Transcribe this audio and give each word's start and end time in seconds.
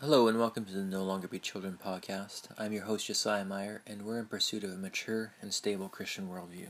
Hello 0.00 0.28
and 0.28 0.38
welcome 0.38 0.64
to 0.64 0.72
the 0.72 0.84
No 0.84 1.02
Longer 1.02 1.26
Be 1.26 1.40
Children 1.40 1.76
podcast. 1.84 2.50
I'm 2.56 2.72
your 2.72 2.84
host 2.84 3.06
Josiah 3.06 3.44
Meyer, 3.44 3.82
and 3.84 4.02
we're 4.02 4.20
in 4.20 4.26
pursuit 4.26 4.62
of 4.62 4.70
a 4.70 4.76
mature 4.76 5.32
and 5.42 5.52
stable 5.52 5.88
Christian 5.88 6.28
worldview. 6.28 6.68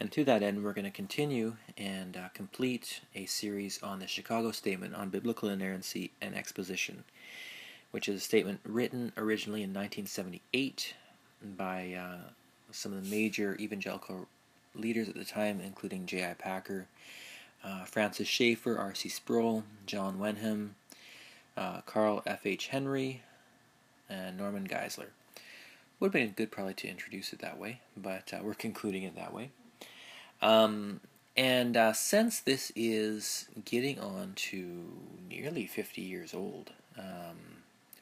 And 0.00 0.10
to 0.10 0.24
that 0.24 0.42
end, 0.42 0.64
we're 0.64 0.72
going 0.72 0.84
to 0.84 0.90
continue 0.90 1.54
and 1.76 2.16
uh, 2.16 2.30
complete 2.34 3.02
a 3.14 3.26
series 3.26 3.80
on 3.84 4.00
the 4.00 4.08
Chicago 4.08 4.50
Statement 4.50 4.96
on 4.96 5.10
Biblical 5.10 5.48
Inerrancy 5.48 6.10
and 6.20 6.34
Exposition, 6.34 7.04
which 7.92 8.08
is 8.08 8.16
a 8.16 8.24
statement 8.24 8.58
written 8.64 9.12
originally 9.16 9.62
in 9.62 9.70
1978 9.70 10.94
by 11.56 11.92
uh, 11.92 12.30
some 12.72 12.92
of 12.92 13.04
the 13.04 13.10
major 13.10 13.56
evangelical 13.60 14.26
leaders 14.74 15.08
at 15.08 15.14
the 15.14 15.24
time, 15.24 15.60
including 15.60 16.06
J.I. 16.06 16.34
Packer, 16.34 16.88
uh, 17.62 17.84
Francis 17.84 18.26
Schaeffer, 18.26 18.76
R.C. 18.76 19.08
Sproul, 19.08 19.62
John 19.86 20.18
Wenham, 20.18 20.74
uh, 21.58 21.80
Carl 21.84 22.22
F.H. 22.24 22.68
Henry, 22.68 23.22
and 24.08 24.38
Norman 24.38 24.66
Geisler. 24.66 25.08
Would 25.98 26.08
have 26.08 26.12
been 26.12 26.30
good 26.30 26.52
probably 26.52 26.74
to 26.74 26.88
introduce 26.88 27.32
it 27.32 27.40
that 27.40 27.58
way, 27.58 27.80
but 27.96 28.32
uh, 28.32 28.38
we're 28.42 28.54
concluding 28.68 29.02
it 29.02 29.16
that 29.16 29.34
way. 29.34 29.50
Um, 30.40 31.00
and 31.36 31.76
uh, 31.76 31.92
since 31.92 32.40
this 32.40 32.72
is 32.74 33.48
getting 33.64 33.98
on 33.98 34.32
to 34.36 34.92
nearly 35.28 35.66
50 35.66 36.00
years 36.00 36.32
old, 36.32 36.70
um, 36.96 37.36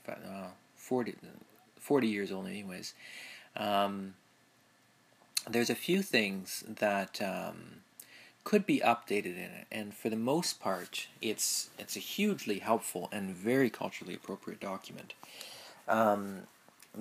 uh, 0.08 0.48
40, 0.76 1.14
40 1.78 2.06
years 2.06 2.30
old 2.30 2.46
anyways, 2.46 2.94
um, 3.56 4.14
there's 5.48 5.70
a 5.70 5.74
few 5.74 6.02
things 6.02 6.62
that 6.66 7.20
um, 7.22 7.82
could 8.46 8.64
be 8.64 8.78
updated 8.78 9.36
in 9.36 9.50
it, 9.58 9.66
and 9.72 9.92
for 9.92 10.08
the 10.08 10.14
most 10.14 10.60
part, 10.60 11.08
it's 11.20 11.68
it's 11.80 11.96
a 11.96 11.98
hugely 11.98 12.60
helpful 12.60 13.08
and 13.10 13.34
very 13.34 13.68
culturally 13.68 14.14
appropriate 14.14 14.60
document. 14.60 15.14
Um, 15.88 16.42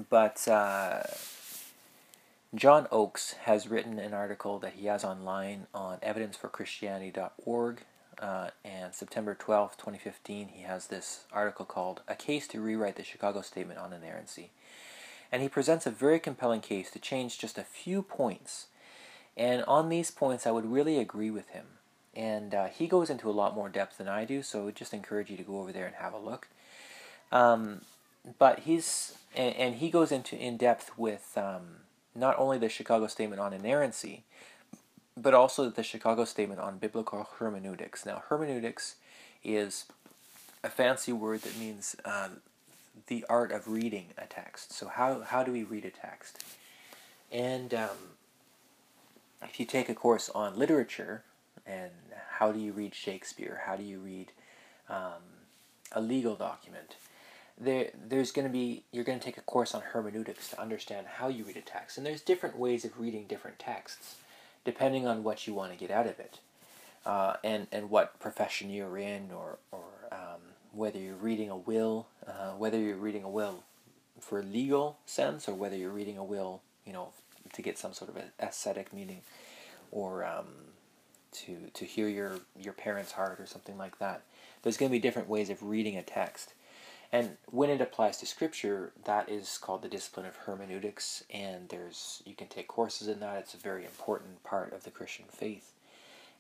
but 0.10 0.48
uh, 0.48 1.04
John 2.56 2.88
Oakes 2.92 3.34
has 3.44 3.68
written 3.68 4.00
an 4.00 4.12
article 4.12 4.58
that 4.58 4.74
he 4.74 4.88
has 4.88 5.04
online 5.04 5.68
on 5.72 6.00
evidenceforchristianity.org, 6.00 7.82
uh, 8.20 8.50
and 8.64 8.96
September 8.96 9.36
12, 9.36 9.78
2015, 9.78 10.48
he 10.48 10.64
has 10.64 10.88
this 10.88 11.26
article 11.32 11.66
called 11.66 12.02
A 12.08 12.16
Case 12.16 12.48
to 12.50 12.60
Rewrite 12.60 12.96
the 12.96 13.04
Chicago 13.04 13.42
Statement 13.42 13.80
on 13.80 13.94
Inerrancy. 13.94 14.50
And 15.32 15.44
he 15.44 15.50
presents 15.50 15.86
a 15.86 15.92
very 15.92 16.20
compelling 16.20 16.62
case 16.62 16.90
to 16.90 17.00
change 17.00 17.38
just 17.38 17.60
a 17.60 17.64
few 17.64 18.02
points 18.02 18.66
and 19.38 19.64
on 19.66 19.90
these 19.90 20.12
points, 20.12 20.48
I 20.48 20.52
would 20.52 20.72
really 20.72 20.98
agree 20.98 21.30
with 21.30 21.50
him. 21.50 21.66
And 22.16 22.54
uh, 22.56 22.68
he 22.68 22.88
goes 22.88 23.10
into 23.10 23.30
a 23.30 23.32
lot 23.32 23.56
more 23.56 23.68
depth 23.68 23.98
than 23.98 24.08
I 24.08 24.24
do, 24.24 24.42
so 24.42 24.62
I 24.62 24.66
would 24.66 24.76
just 24.76 24.94
encourage 24.94 25.30
you 25.30 25.38
to 25.38 25.44
go 25.44 25.60
over 25.60 25.74
there 25.74 25.86
and 25.86 25.96
have 25.96 26.14
a 26.14 26.18
look. 26.18 26.48
Um, 27.32 27.82
but 28.40 28.60
he's 28.60 29.18
and, 29.36 29.56
and, 29.56 29.76
he 29.76 29.90
goes 29.90 30.12
into 30.12 30.38
in 30.38 30.56
depth 30.56 30.98
with 30.98 31.34
um, 31.38 31.82
not 32.16 32.40
only 32.40 32.58
the 32.58 32.70
Chicago 32.70 33.08
Statement 33.08 33.42
on 33.42 33.52
inerrancy, 33.52 34.24
but 35.18 35.34
also 35.34 35.70
the 35.70 35.84
Chicago 35.84 36.24
Statement 36.24 36.62
on 36.62 36.78
biblical 36.78 37.28
hermeneutics. 37.38 38.06
Now, 38.06 38.24
hermeneutics 38.30 38.96
is 39.44 39.86
a 40.64 40.70
fancy 40.70 41.12
word 41.12 41.42
that 41.42 41.58
means 41.58 41.96
um, 42.06 42.38
the 43.08 43.26
art 43.30 43.52
of 43.52 43.68
reading 43.68 44.08
a 44.18 44.26
text. 44.26 44.72
So, 44.72 44.88
how 44.88 45.22
how 45.22 45.44
do 45.44 45.52
we 45.52 45.64
read 45.64 45.84
a 45.84 45.92
text? 45.92 46.44
And 47.32 47.74
um, 47.74 48.15
if 49.50 49.60
you 49.60 49.66
take 49.66 49.90
a 49.90 49.96
course 49.96 50.30
on 50.34 50.58
literature 50.58 51.24
and 51.66 51.92
how 52.38 52.52
do 52.52 52.60
you 52.60 52.72
read 52.72 52.94
Shakespeare, 52.94 53.62
how 53.66 53.76
do 53.76 53.84
you 53.84 54.00
read 54.00 54.32
um, 54.90 55.22
a 55.92 56.02
legal 56.02 56.36
document, 56.36 56.96
there 57.58 57.92
there's 58.10 58.32
going 58.32 58.48
to 58.48 58.52
be 58.52 58.84
you're 58.92 59.06
going 59.06 59.20
to 59.20 59.24
take 59.24 59.38
a 59.38 59.42
course 59.42 59.74
on 59.74 59.82
hermeneutics 59.82 60.50
to 60.50 60.62
understand 60.62 61.08
how 61.08 61.28
you 61.30 61.46
read 61.46 61.58
a 61.58 61.62
text, 61.62 61.98
and 61.98 62.06
there's 62.06 62.22
different 62.22 62.58
ways 62.58 62.84
of 62.84 63.00
reading 63.00 63.26
different 63.28 63.60
texts 63.60 64.16
depending 64.66 65.06
on 65.08 65.24
what 65.24 65.46
you 65.46 65.54
want 65.54 65.72
to 65.72 65.78
get 65.78 65.92
out 65.92 66.08
of 66.08 66.20
it, 66.20 66.40
uh, 67.06 67.36
and 67.44 67.68
and 67.72 67.90
what 67.90 68.20
profession 68.20 68.70
you're 68.70 68.98
in, 68.98 69.32
or 69.32 69.58
or 69.72 69.84
um, 70.12 70.42
whether 70.74 71.00
you're 71.00 71.16
reading 71.16 71.50
a 71.50 71.56
will, 71.56 72.08
uh, 72.28 72.52
whether 72.52 72.78
you're 72.80 72.98
reading 72.98 73.24
a 73.24 73.30
will 73.30 73.64
for 74.20 74.44
legal 74.44 74.98
sense, 75.06 75.48
or 75.48 75.54
whether 75.54 75.78
you're 75.78 75.92
reading 75.92 76.18
a 76.18 76.24
will, 76.24 76.62
you 76.86 76.92
know, 76.92 77.10
to 77.56 77.62
get 77.62 77.78
some 77.78 77.94
sort 77.94 78.10
of 78.10 78.22
aesthetic 78.40 78.94
meaning, 78.94 79.22
or 79.92 80.26
um, 80.26 80.48
to 81.32 81.70
to 81.74 81.86
hear 81.86 82.08
your 82.08 82.40
your 82.60 82.74
parents' 82.74 83.14
heart 83.14 83.40
or 83.40 83.46
something 83.46 83.78
like 83.78 84.00
that. 84.00 84.24
There's 84.62 84.78
going 84.78 84.90
to 84.90 84.96
be 84.96 85.00
different 85.00 85.30
ways 85.30 85.50
of 85.50 85.62
reading 85.62 85.98
a 85.98 86.04
text, 86.04 86.54
and 87.12 87.38
when 87.50 87.70
it 87.70 87.82
applies 87.82 88.18
to 88.18 88.26
Scripture, 88.26 88.92
that 89.06 89.30
is 89.30 89.58
called 89.58 89.82
the 89.82 89.88
discipline 89.88 90.26
of 90.26 90.36
hermeneutics. 90.36 91.24
And 91.30 91.70
there's 91.70 92.22
you 92.26 92.36
can 92.36 92.48
take 92.48 92.68
courses 92.68 93.08
in 93.08 93.20
that. 93.20 93.38
It's 93.40 93.54
a 93.54 93.58
very 93.58 93.86
important 93.86 94.44
part 94.44 94.74
of 94.74 94.84
the 94.84 94.92
Christian 94.92 95.26
faith. 95.30 95.72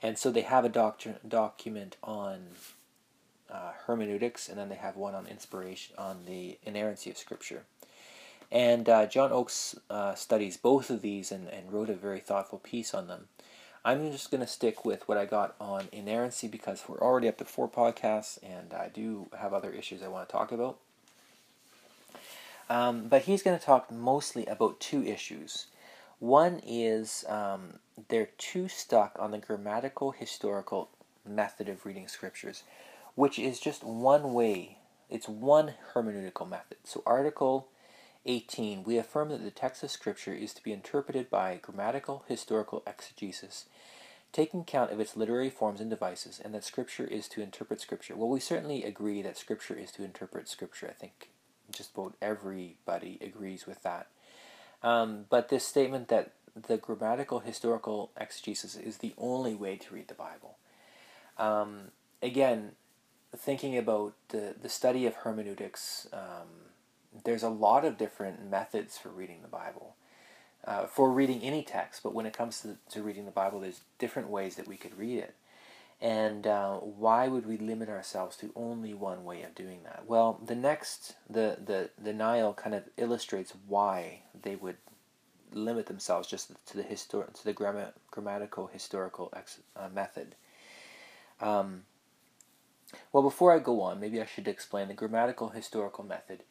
And 0.01 0.17
so 0.17 0.31
they 0.31 0.41
have 0.41 0.65
a 0.65 0.69
doctrine, 0.69 1.15
document 1.27 1.95
on 2.03 2.47
uh, 3.49 3.71
hermeneutics, 3.85 4.49
and 4.49 4.57
then 4.57 4.69
they 4.69 4.75
have 4.75 4.97
one 4.97 5.15
on 5.15 5.27
inspiration 5.27 5.95
on 5.97 6.25
the 6.25 6.57
inerrancy 6.63 7.09
of 7.09 7.17
Scripture. 7.17 7.63
And 8.51 8.87
uh, 8.87 9.05
John 9.07 9.31
Oakes 9.31 9.75
uh, 9.89 10.15
studies 10.15 10.57
both 10.57 10.89
of 10.89 11.01
these 11.01 11.31
and, 11.31 11.47
and 11.47 11.71
wrote 11.71 11.89
a 11.89 11.95
very 11.95 12.19
thoughtful 12.19 12.59
piece 12.59 12.93
on 12.93 13.07
them. 13.07 13.27
I'm 13.83 14.11
just 14.11 14.31
going 14.31 14.41
to 14.41 14.47
stick 14.47 14.83
with 14.83 15.07
what 15.07 15.17
I 15.17 15.25
got 15.25 15.55
on 15.59 15.89
inerrancy 15.91 16.47
because 16.47 16.83
we're 16.87 16.99
already 16.99 17.27
up 17.27 17.37
to 17.37 17.45
four 17.45 17.69
podcasts 17.69 18.39
and 18.41 18.73
I 18.73 18.89
do 18.89 19.27
have 19.37 19.53
other 19.53 19.71
issues 19.71 20.01
I 20.01 20.07
want 20.07 20.27
to 20.27 20.31
talk 20.31 20.51
about. 20.51 20.79
Um, 22.67 23.07
but 23.07 23.23
he's 23.23 23.43
going 23.43 23.57
to 23.57 23.63
talk 23.63 23.91
mostly 23.91 24.45
about 24.47 24.79
two 24.79 25.03
issues. 25.03 25.67
One 26.17 26.61
is 26.65 27.25
um, 27.29 27.79
they're 28.07 28.29
too 28.39 28.67
stuck 28.67 29.15
on 29.19 29.31
the 29.31 29.37
grammatical 29.37 30.11
historical 30.11 30.89
method 31.27 31.69
of 31.69 31.85
reading 31.85 32.07
scriptures, 32.07 32.63
which 33.15 33.37
is 33.37 33.59
just 33.59 33.83
one 33.83 34.33
way, 34.33 34.77
it's 35.09 35.27
one 35.27 35.75
hermeneutical 35.93 36.49
method. 36.49 36.77
So, 36.83 37.03
article 37.05 37.67
18. 38.25 38.83
We 38.83 38.97
affirm 38.97 39.29
that 39.29 39.43
the 39.43 39.51
text 39.51 39.83
of 39.83 39.91
Scripture 39.91 40.33
is 40.33 40.53
to 40.53 40.63
be 40.63 40.73
interpreted 40.73 41.29
by 41.29 41.59
grammatical 41.61 42.23
historical 42.27 42.83
exegesis, 42.87 43.65
taking 44.31 44.63
count 44.63 44.91
of 44.91 44.99
its 44.99 45.15
literary 45.15 45.49
forms 45.49 45.81
and 45.81 45.89
devices, 45.89 46.41
and 46.43 46.53
that 46.53 46.63
Scripture 46.63 47.05
is 47.05 47.27
to 47.29 47.41
interpret 47.41 47.81
Scripture. 47.81 48.15
Well, 48.15 48.29
we 48.29 48.39
certainly 48.39 48.83
agree 48.83 49.21
that 49.21 49.37
Scripture 49.37 49.75
is 49.75 49.91
to 49.93 50.03
interpret 50.03 50.49
Scripture. 50.49 50.87
I 50.89 50.93
think 50.93 51.29
just 51.71 51.95
about 51.95 52.15
everybody 52.21 53.19
agrees 53.21 53.65
with 53.65 53.83
that. 53.83 54.07
Um, 54.83 55.25
but 55.29 55.49
this 55.49 55.65
statement 55.65 56.09
that 56.09 56.33
the 56.55 56.77
grammatical 56.77 57.39
historical 57.39 58.11
exegesis 58.19 58.75
is 58.75 58.97
the 58.97 59.13
only 59.17 59.55
way 59.55 59.75
to 59.77 59.93
read 59.93 60.07
the 60.07 60.13
Bible. 60.13 60.57
Um, 61.37 61.91
again, 62.21 62.71
thinking 63.35 63.77
about 63.77 64.13
the, 64.29 64.55
the 64.61 64.69
study 64.69 65.05
of 65.05 65.15
hermeneutics, 65.15 66.07
um, 66.13 66.71
there's 67.23 67.43
a 67.43 67.49
lot 67.49 67.85
of 67.85 67.97
different 67.97 68.49
methods 68.49 68.97
for 68.97 69.09
reading 69.09 69.41
the 69.41 69.47
Bible, 69.47 69.95
uh, 70.65 70.85
for 70.85 71.11
reading 71.11 71.41
any 71.41 71.63
text. 71.63 72.03
But 72.03 72.13
when 72.13 72.25
it 72.25 72.37
comes 72.37 72.61
to, 72.61 72.77
to 72.91 73.03
reading 73.03 73.25
the 73.25 73.31
Bible, 73.31 73.59
there's 73.59 73.81
different 73.97 74.29
ways 74.29 74.55
that 74.55 74.67
we 74.67 74.77
could 74.77 74.97
read 74.97 75.19
it. 75.19 75.35
And 76.01 76.45
uh, 76.45 76.75
why 76.75 77.29
would 77.29 77.45
we 77.45 77.57
limit 77.57 77.87
ourselves 77.87 78.35
to 78.37 78.51
only 78.55 78.93
one 78.93 79.23
way 79.23 79.43
of 79.43 79.55
doing 79.55 79.79
that? 79.83 80.03
Well, 80.05 80.41
the 80.45 80.55
next, 80.55 81.15
the 81.29 81.57
the 81.63 81.89
the 81.97 82.13
Nile 82.13 82.53
kind 82.53 82.75
of 82.75 82.83
illustrates 82.97 83.53
why 83.67 84.23
they 84.39 84.55
would 84.55 84.75
limit 85.53 85.85
themselves 85.85 86.27
just 86.27 86.51
to 86.67 86.77
the 86.77 86.83
histor- 86.83 87.33
to 87.33 87.43
the 87.45 87.53
grammatical 88.11 88.67
historical 88.67 89.31
ex- 89.35 89.61
uh, 89.75 89.87
method. 89.87 90.35
Um, 91.39 91.83
well, 93.11 93.23
before 93.23 93.53
I 93.53 93.59
go 93.59 93.81
on, 93.81 93.99
maybe 93.99 94.21
I 94.21 94.25
should 94.25 94.47
explain 94.47 94.87
the 94.87 94.93
grammatical 94.93 95.49
historical 95.49 96.03
method 96.03 96.43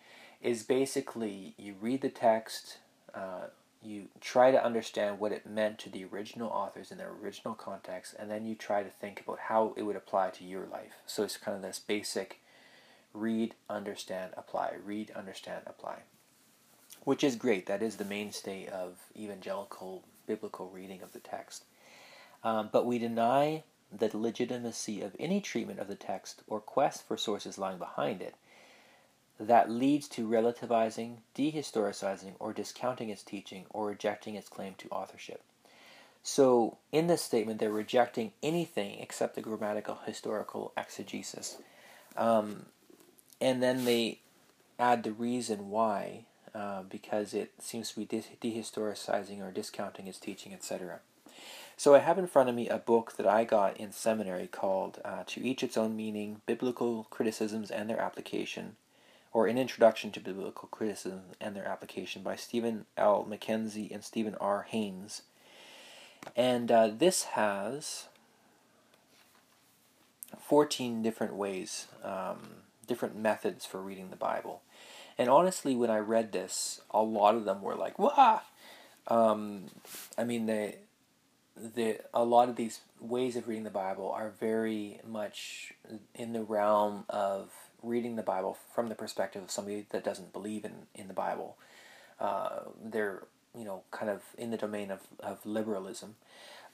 is 0.45 0.63
basically 0.63 1.55
you 1.57 1.75
read 1.81 2.03
the 2.03 2.11
text, 2.11 2.79
uh, 3.15 3.47
you 3.83 4.09
try 4.21 4.51
to 4.51 4.63
understand 4.63 5.19
what 5.19 5.33
it 5.33 5.47
meant 5.47 5.79
to 5.79 5.91
the 5.91 6.05
original 6.05 6.51
authors 6.51 6.93
in 6.93 6.99
their 6.99 7.13
original 7.23 7.55
context, 7.55 8.15
and 8.19 8.31
then 8.31 8.45
you 8.45 8.55
try 8.55 8.83
to 8.83 8.91
think 8.91 9.21
about 9.21 9.39
how 9.49 9.73
it 9.77 9.83
would 9.83 9.97
apply 9.97 10.31
to 10.31 10.45
your 10.45 10.67
life. 10.67 10.93
So 11.07 11.23
it's 11.23 11.39
kind 11.39 11.57
of 11.57 11.63
this 11.63 11.79
basic 11.79 12.41
read, 13.15 13.55
understand, 13.71 14.33
apply, 14.37 14.75
read, 14.85 15.11
understand, 15.13 15.63
apply, 15.67 16.01
which 17.05 17.25
is 17.25 17.37
great. 17.37 17.67
That 17.67 17.83
is 17.83 17.97
the 17.97 18.05
mainstay 18.05 18.67
of 18.67 18.99
evangelical 19.17 20.05
biblical 20.27 20.69
reading 20.69 21.03
of 21.03 21.13
the 21.13 21.21
text. 21.21 21.65
Um, 22.43 22.69
but 22.71 22.85
we 22.87 22.99
deny 22.99 23.65
the 23.91 24.11
legitimacy 24.13 25.01
of 25.01 25.17
any 25.19 25.41
treatment 25.41 25.79
of 25.79 25.89
the 25.89 25.95
text 25.95 26.43
or 26.47 26.61
quest 26.61 27.07
for 27.07 27.17
sources 27.17 27.59
lying 27.59 27.79
behind 27.79 28.21
it 28.21 28.35
that 29.39 29.71
leads 29.71 30.09
to 30.09 30.29
relativizing, 30.29 31.19
dehistoricizing, 31.37 32.35
or 32.39 32.53
discounting 32.53 33.09
its 33.09 33.23
teaching 33.23 33.67
or 33.71 33.89
rejecting 33.89 34.35
its 34.35 34.49
claim 34.49 34.75
to 34.79 34.89
authorship. 34.89 35.43
So, 36.23 36.79
in 36.91 37.07
this 37.07 37.21
statement, 37.21 37.61
they're 37.61 37.71
rejecting 37.71 38.33
anything 38.43 38.99
except 39.01 39.35
the 39.35 39.43
grammatical 39.43 39.99
historical 40.07 40.73
exegesis. 40.77 41.59
Um, 42.17 42.67
and 43.41 43.63
then 43.63 43.85
they 43.85 44.21
add 44.79 45.03
the 45.03 45.13
reason 45.13 45.69
why, 45.69 46.25
uh, 46.55 46.83
because 46.83 47.35
it 47.35 47.53
seems 47.59 47.91
to 47.91 47.97
be 47.97 48.05
de- 48.07 48.25
dehistoricizing 48.41 49.43
or 49.43 49.51
discounting 49.51 50.07
its 50.07 50.19
teaching, 50.19 50.55
etc. 50.55 51.01
So 51.77 51.95
I 51.95 51.99
have 51.99 52.19
in 52.19 52.27
front 52.27 52.49
of 52.49 52.55
me 52.55 52.69
a 52.69 52.79
book 52.79 53.17
that 53.17 53.27
I 53.27 53.45
got 53.45 53.77
in 53.77 53.93
seminary 53.93 54.47
called 54.47 55.01
uh, 55.05 55.25
To 55.27 55.45
Each 55.45 55.63
Its 55.63 55.77
Own 55.77 55.97
Meaning 55.97 56.41
Biblical 56.47 57.07
Criticisms 57.11 57.71
and 57.71 57.91
Their 57.91 58.01
Application, 58.01 58.77
or 59.35 59.49
An 59.49 59.59
Introduction 59.59 60.13
to 60.13 60.21
Biblical 60.21 60.69
Criticism 60.69 61.23
and 61.41 61.55
Their 61.55 61.67
Application 61.67 62.23
by 62.23 62.37
Steven 62.37 62.87
L. 62.97 63.27
McKenzie 63.29 63.93
and 63.93 64.03
Stephen 64.03 64.37
R. 64.41 64.65
Haynes. 64.71 65.23
And 66.37 66.71
uh, 66.71 66.89
this 66.97 67.25
has 67.25 68.07
14 70.41 71.03
different 71.03 71.35
ways, 71.35 71.89
um, 72.05 72.39
different 72.87 73.17
methods 73.17 73.67
for 73.67 73.83
reading 73.83 74.11
the 74.11 74.17
Bible. 74.17 74.63
And 75.19 75.29
honestly, 75.29 75.75
when 75.75 75.91
I 75.91 75.99
read 75.99 76.31
this, 76.31 76.81
a 76.93 77.03
lot 77.03 77.35
of 77.35 77.45
them 77.45 77.61
were 77.61 77.75
like, 77.77 77.99
"Wah!" 77.99 78.41
Um, 79.09 79.67
I 80.17 80.25
mean, 80.25 80.47
the 80.47 80.75
the 81.57 82.01
a 82.13 82.25
lot 82.25 82.49
of 82.49 82.57
these 82.57 82.81
ways 83.01 83.37
of 83.37 83.47
reading 83.47 83.63
the 83.65 83.71
Bible 83.71 84.11
are 84.11 84.31
very 84.31 85.01
much 85.07 85.73
in 86.15 86.33
the 86.33 86.43
realm 86.43 87.05
of 87.09 87.53
reading 87.85 88.17
the 88.17 88.23
Bible 88.23 88.57
from 88.75 88.89
the 88.89 88.95
perspective 88.95 89.43
of 89.43 89.51
somebody 89.51 89.87
that 89.91 90.05
doesn't 90.05 90.33
believe 90.33 90.65
in 90.65 90.87
in 90.95 91.09
the 91.09 91.15
Bible. 91.15 91.57
Uh, 92.19 92.61
they're 92.83 93.25
you 93.57 93.65
know 93.65 93.83
kind 93.91 94.11
of 94.11 94.23
in 94.39 94.51
the 94.51 94.57
domain 94.57 94.91
of, 94.91 95.01
of 95.21 95.45
liberalism, 95.45 96.17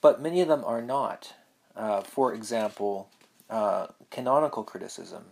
but 0.00 0.20
many 0.20 0.40
of 0.40 0.48
them 0.48 0.64
are 0.64 0.82
not. 0.82 1.34
Uh, 1.76 2.00
for 2.00 2.34
example, 2.34 3.08
uh, 3.48 3.86
canonical 4.10 4.64
criticism, 4.64 5.26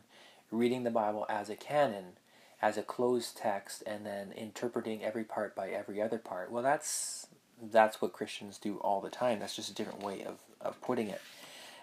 reading 0.52 0.84
the 0.84 0.90
Bible 0.90 1.26
as 1.28 1.50
a 1.50 1.56
canon 1.56 2.12
as 2.60 2.76
a 2.76 2.82
closed 2.82 3.36
text 3.36 3.82
and 3.86 4.04
then 4.04 4.32
interpreting 4.32 5.04
every 5.04 5.24
part 5.24 5.54
by 5.54 5.68
every 5.68 6.02
other 6.02 6.18
part. 6.18 6.50
Well, 6.50 6.62
that's 6.62 7.26
that's 7.60 8.00
what 8.00 8.12
Christians 8.12 8.58
do 8.58 8.76
all 8.78 9.00
the 9.00 9.10
time. 9.10 9.40
That's 9.40 9.56
just 9.56 9.70
a 9.70 9.74
different 9.74 10.02
way 10.02 10.22
of, 10.22 10.38
of 10.60 10.80
putting 10.80 11.08
it. 11.08 11.20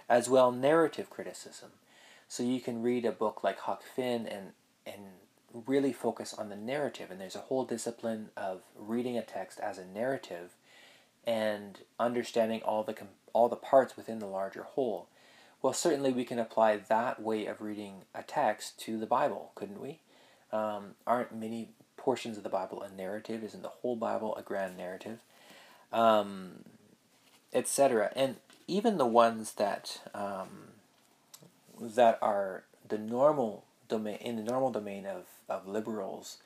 As 0.07 0.30
well, 0.30 0.51
narrative 0.51 1.09
criticism. 1.09 1.71
So 2.27 2.44
you 2.44 2.60
can 2.60 2.81
read 2.81 3.06
a 3.06 3.12
book 3.12 3.44
like 3.44 3.60
Huck 3.60 3.83
Finn 3.83 4.27
and 4.27 4.51
and 4.86 5.01
really 5.66 5.94
focus 5.94 6.33
on 6.33 6.50
the 6.50 6.56
narrative. 6.56 7.10
And 7.10 7.19
there's 7.19 7.36
a 7.36 7.39
whole 7.39 7.66
discipline 7.66 8.30
of 8.36 8.62
reading 8.75 9.18
a 9.18 9.22
text 9.22 9.60
as 9.60 9.77
a 9.77 9.86
narrative 9.86 10.51
and 11.25 11.80
understanding 12.00 12.62
all 12.62 12.83
the 12.83 12.95
all 13.33 13.50
the 13.50 13.56
parts 13.56 13.95
within 13.98 14.19
the 14.19 14.27
larger 14.27 14.63
whole. 14.63 15.07
Well, 15.62 15.74
certainly 15.74 16.12
we 16.12 16.25
can 16.25 16.39
apply 16.39 16.77
that 16.77 17.22
way 17.22 17.48
of 17.48 17.62
reading 17.62 18.04
a 18.13 18.22
text 18.22 18.80
to 18.81 19.00
the 19.00 19.07
Bible, 19.07 19.51
couldn't 19.56 19.81
we? 19.81 20.00
Um, 20.51 20.92
aren't 21.07 21.36
many 21.36 21.69
portions 21.98 22.38
of 22.38 22.44
the 22.44 22.50
Bible 22.50 22.83
a 22.83 22.89
narrative? 22.89 23.44
Isn't 23.44 23.63
the 23.63 23.69
whole 23.69 23.95
Bible 23.95 24.36
a 24.36 24.44
grand 24.44 24.78
narrative? 24.78 25.19
Um, 25.92 26.63
Etc. 27.54 28.12
And 28.16 28.36
even 28.68 28.98
the 28.98 29.06
ones 29.06 29.54
that 29.54 30.01
um, 30.13 30.75
that 31.80 32.18
are 32.22 32.63
the 32.88 32.98
normal 32.98 33.66
domain 33.88 34.18
in 34.18 34.36
the 34.36 34.44
normal 34.44 34.72
domain 34.72 35.06
of, 35.06 35.25
of 35.50 35.68
liberals, 35.68 36.38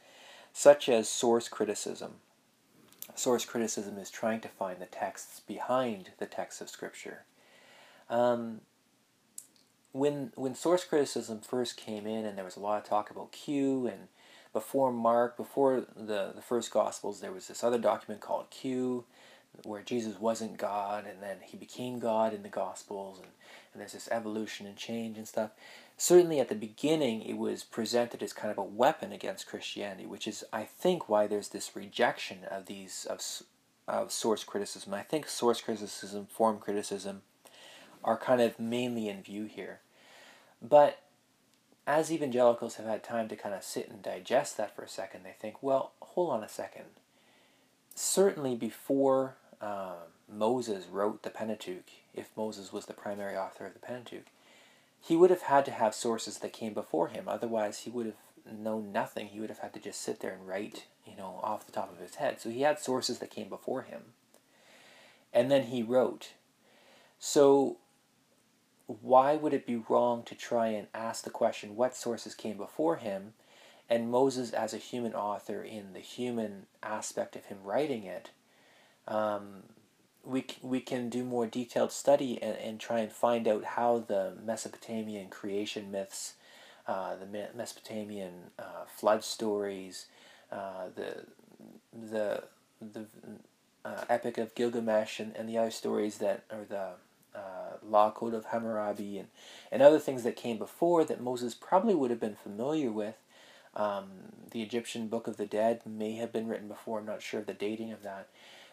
such 0.54 0.90
as 0.90 1.10
source 1.10 1.48
criticism. 1.48 2.16
Source 3.16 3.46
criticism 3.46 3.98
is 3.98 4.12
trying 4.12 4.42
to 4.42 4.48
find 4.48 4.80
the 4.80 4.86
texts 4.86 5.40
behind 5.40 6.12
the 6.20 6.26
text 6.26 6.62
of 6.62 6.70
Scripture. 6.70 7.24
Um, 8.10 8.62
when 9.92 10.32
when 10.36 10.56
source 10.56 10.84
criticism 10.84 11.40
first 11.42 11.78
came 11.78 12.06
in, 12.06 12.26
and 12.26 12.38
there 12.38 12.46
was 12.46 12.56
a 12.56 12.60
lot 12.60 12.82
of 12.82 12.88
talk 12.88 13.10
about 13.10 13.32
Q, 13.32 13.88
and 13.88 14.08
before 14.54 14.92
Mark, 14.92 15.38
before 15.38 15.82
the 15.96 16.32
the 16.36 16.42
first 16.42 16.72
Gospels, 16.72 17.22
there 17.22 17.32
was 17.32 17.48
this 17.48 17.64
other 17.64 17.80
document 17.80 18.22
called 18.22 18.50
Q, 18.52 19.06
where 19.64 19.82
Jesus 19.82 20.20
wasn't 20.20 20.58
God, 20.58 21.06
and 21.06 21.22
then 21.22 21.38
he 21.42 21.58
became 21.58 22.00
God 22.00 22.34
in 22.34 22.44
the 22.44 22.50
Gospels, 22.50 23.20
and, 23.20 23.28
and 23.74 23.82
there's 23.82 23.94
this 23.94 24.10
evolution 24.12 24.66
and 24.66 24.78
change 24.78 25.18
and 25.18 25.28
stuff. 25.28 25.52
Certainly, 25.98 26.40
at 26.40 26.50
the 26.50 26.56
beginning, 26.56 27.22
it 27.22 27.38
was 27.38 27.64
presented 27.64 28.24
as 28.24 28.32
kind 28.32 28.52
of 28.52 28.58
a 28.58 28.64
weapon 28.64 29.12
against 29.12 29.48
Christianity, 29.48 30.06
which 30.06 30.28
is, 30.28 30.44
I 30.54 30.64
think, 30.64 31.10
why 31.10 31.28
there's 31.28 31.50
this 31.50 31.76
rejection 31.76 32.40
of 32.50 32.68
these 32.68 33.06
of 33.10 33.22
of 33.88 34.12
source 34.12 34.44
criticism. 34.44 34.94
I 34.94 35.02
think 35.02 35.28
source 35.28 35.62
criticism, 35.62 36.28
form 36.28 36.60
criticism, 36.60 37.24
are 38.04 38.18
kind 38.18 38.40
of 38.40 38.60
mainly 38.60 39.10
in 39.10 39.24
view 39.24 39.46
here. 39.46 39.80
But 40.62 41.00
as 41.88 42.12
evangelicals 42.12 42.76
have 42.76 42.86
had 42.86 43.04
time 43.04 43.28
to 43.30 43.36
kind 43.36 43.56
of 43.56 43.64
sit 43.64 43.90
and 43.90 44.02
digest 44.02 44.58
that 44.58 44.76
for 44.76 44.84
a 44.84 44.88
second, 44.88 45.24
they 45.24 45.36
think, 45.40 45.64
well, 45.64 45.94
hold 46.02 46.32
on 46.32 46.44
a 46.44 46.50
second. 46.50 46.86
Certainly 48.02 48.56
before 48.56 49.36
uh, 49.60 49.96
Moses 50.32 50.86
wrote 50.90 51.24
the 51.24 51.30
Pentateuch, 51.30 51.90
if 52.14 52.30
Moses 52.38 52.72
was 52.72 52.86
the 52.86 52.94
primary 52.94 53.36
author 53.36 53.66
of 53.66 53.74
the 53.74 53.80
Pentateuch, 53.80 54.28
he 55.02 55.18
would 55.18 55.30
have 55.30 55.42
had 55.42 55.66
to 55.66 55.72
have 55.72 55.94
sources 55.94 56.38
that 56.38 56.54
came 56.54 56.74
before 56.74 57.10
him. 57.10 57.26
Otherwise, 57.28 57.80
he 57.80 57.90
would 57.90 58.06
have 58.06 58.58
known 58.58 58.94
nothing. 58.94 59.28
He 59.28 59.42
would 59.42 59.50
have 59.50 59.60
had 59.60 59.74
to 59.74 59.82
just 59.82 60.00
sit 60.00 60.22
there 60.22 60.32
and 60.32 60.48
write, 60.48 60.86
you 61.06 61.18
know, 61.18 61.42
off 61.44 61.66
the 61.66 61.74
top 61.74 61.92
of 61.92 62.00
his 62.00 62.16
head. 62.16 62.40
So 62.40 62.50
he 62.50 62.62
had 62.62 62.80
sources 62.80 63.20
that 63.20 63.32
came 63.32 63.50
before 63.50 63.82
him. 63.82 64.14
And 65.34 65.52
then 65.52 65.64
he 65.64 65.84
wrote. 65.84 66.30
So 67.20 67.80
why 68.88 69.36
would 69.36 69.54
it 69.54 69.68
be 69.68 69.84
wrong 69.90 70.24
to 70.24 70.36
try 70.36 70.68
and 70.68 70.88
ask 70.94 71.26
the 71.26 71.30
question 71.30 71.76
what 71.76 71.98
sources 71.98 72.34
came 72.34 72.56
before 72.56 72.96
him 72.96 73.34
and 73.90 74.12
Moses 74.12 74.52
as 74.52 74.74
a 74.74 74.78
human 74.78 75.14
author 75.14 75.64
in 75.64 75.94
the 75.94 76.00
human 76.00 76.68
aspect 76.84 77.36
of 77.36 77.46
him 77.46 77.58
writing 77.64 78.04
it 78.04 78.30
um, 79.08 79.64
we, 80.24 80.46
we 80.62 80.80
can 80.80 81.10
do 81.10 81.24
more 81.24 81.48
detailed 81.48 81.92
study 81.92 82.42
and, 82.42 82.58
and 82.58 82.80
try 82.80 83.00
and 83.00 83.12
find 83.12 83.48
out 83.48 83.64
how 83.64 84.00
the 84.00 84.34
Mesopotamian 84.44 85.30
creation 85.30 85.92
myths, 85.92 86.34
uh, 86.88 87.16
the 87.16 87.48
Mesopotamian 87.56 88.52
uh, 88.58 88.86
flood 88.88 89.24
stories, 89.24 90.06
uh, 90.52 90.86
the 90.96 91.26
the 91.94 92.44
the 92.82 93.06
uh, 93.84 94.04
Epic 94.10 94.38
of 94.38 94.56
Gilgamesh 94.56 95.20
and, 95.20 95.36
and 95.36 95.50
the 95.50 95.58
other 95.58 95.72
stories 95.72 96.18
that 96.20 96.44
are 96.52 96.66
the 96.68 96.90
uh, 97.36 97.78
Law 97.84 98.12
Code 98.12 98.34
of 98.34 98.46
Hammurabi 98.46 99.18
and, 99.18 99.30
and 99.72 99.82
other 99.82 100.00
things 100.00 100.24
that 100.24 100.36
came 100.36 100.58
before 100.58 101.04
that 101.06 101.22
Moses 101.22 101.54
probably 101.54 101.96
would 101.96 102.12
have 102.12 102.20
been 102.20 102.36
familiar 102.36 102.92
with. 102.92 103.16
Um, 103.76 104.08
the 104.52 104.62
Egyptian 104.62 105.08
Book 105.08 105.28
of 105.28 105.38
the 105.38 105.46
Dead 105.46 105.82
may 105.86 106.14
have 106.14 106.34
been 106.34 106.48
written 106.48 106.68
before, 106.68 107.00
I'm 107.00 107.06
not 107.06 107.22
sure 107.22 107.42
of 107.42 107.46
the 107.46 107.54
dating 107.54 107.92
of 107.92 108.04
that. 108.04 108.28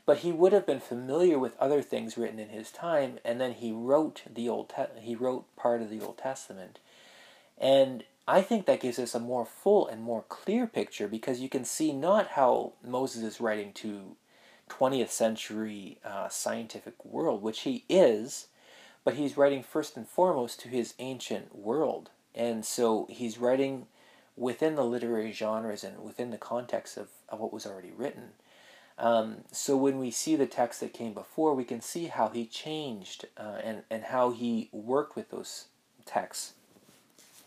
But 0.04 0.18
he 0.18 0.32
would 0.32 0.52
have 0.52 0.66
been 0.66 0.80
familiar 0.80 1.38
with 1.38 1.58
other 1.58 1.82
things 1.82 2.16
written 2.16 2.38
in 2.38 2.48
his 2.48 2.70
time, 2.70 3.18
and 3.24 3.40
then 3.40 3.54
he 3.54 3.72
wrote 3.72 4.22
the 4.32 4.48
Old 4.48 4.68
Te- 4.68 5.00
he 5.00 5.16
wrote 5.16 5.44
part 5.56 5.82
of 5.82 5.90
the 5.90 6.00
Old 6.00 6.18
Testament. 6.18 6.78
And 7.58 8.04
I 8.28 8.42
think 8.42 8.66
that 8.66 8.80
gives 8.80 8.98
us 8.98 9.14
a 9.14 9.20
more 9.20 9.44
full 9.44 9.86
and 9.86 10.02
more 10.02 10.24
clear 10.28 10.66
picture 10.66 11.08
because 11.08 11.40
you 11.40 11.48
can 11.48 11.64
see 11.64 11.92
not 11.92 12.28
how 12.28 12.72
Moses 12.84 13.22
is 13.22 13.40
writing 13.40 13.72
to 13.74 14.16
20th 14.68 15.10
century 15.10 15.98
uh, 16.04 16.28
scientific 16.28 17.04
world, 17.04 17.42
which 17.42 17.60
he 17.60 17.84
is, 17.88 18.48
but 19.04 19.14
he's 19.14 19.36
writing 19.36 19.62
first 19.62 19.96
and 19.96 20.08
foremost 20.08 20.60
to 20.60 20.68
his 20.68 20.94
ancient 20.98 21.54
world. 21.54 22.10
And 22.34 22.64
so 22.64 23.06
he's 23.08 23.38
writing 23.38 23.86
within 24.36 24.74
the 24.74 24.84
literary 24.84 25.32
genres 25.32 25.82
and 25.82 26.02
within 26.02 26.30
the 26.30 26.38
context 26.38 26.96
of, 26.96 27.08
of 27.28 27.40
what 27.40 27.52
was 27.52 27.66
already 27.66 27.90
written. 27.90 28.30
Um, 28.98 29.38
so 29.52 29.76
when 29.76 29.98
we 29.98 30.10
see 30.10 30.36
the 30.36 30.46
text 30.46 30.80
that 30.80 30.92
came 30.92 31.12
before, 31.12 31.54
we 31.54 31.64
can 31.64 31.80
see 31.80 32.06
how 32.06 32.28
he 32.28 32.46
changed 32.46 33.26
uh, 33.36 33.58
and, 33.62 33.82
and 33.90 34.04
how 34.04 34.30
he 34.30 34.68
worked 34.72 35.16
with 35.16 35.30
those 35.30 35.66
texts. 36.04 36.54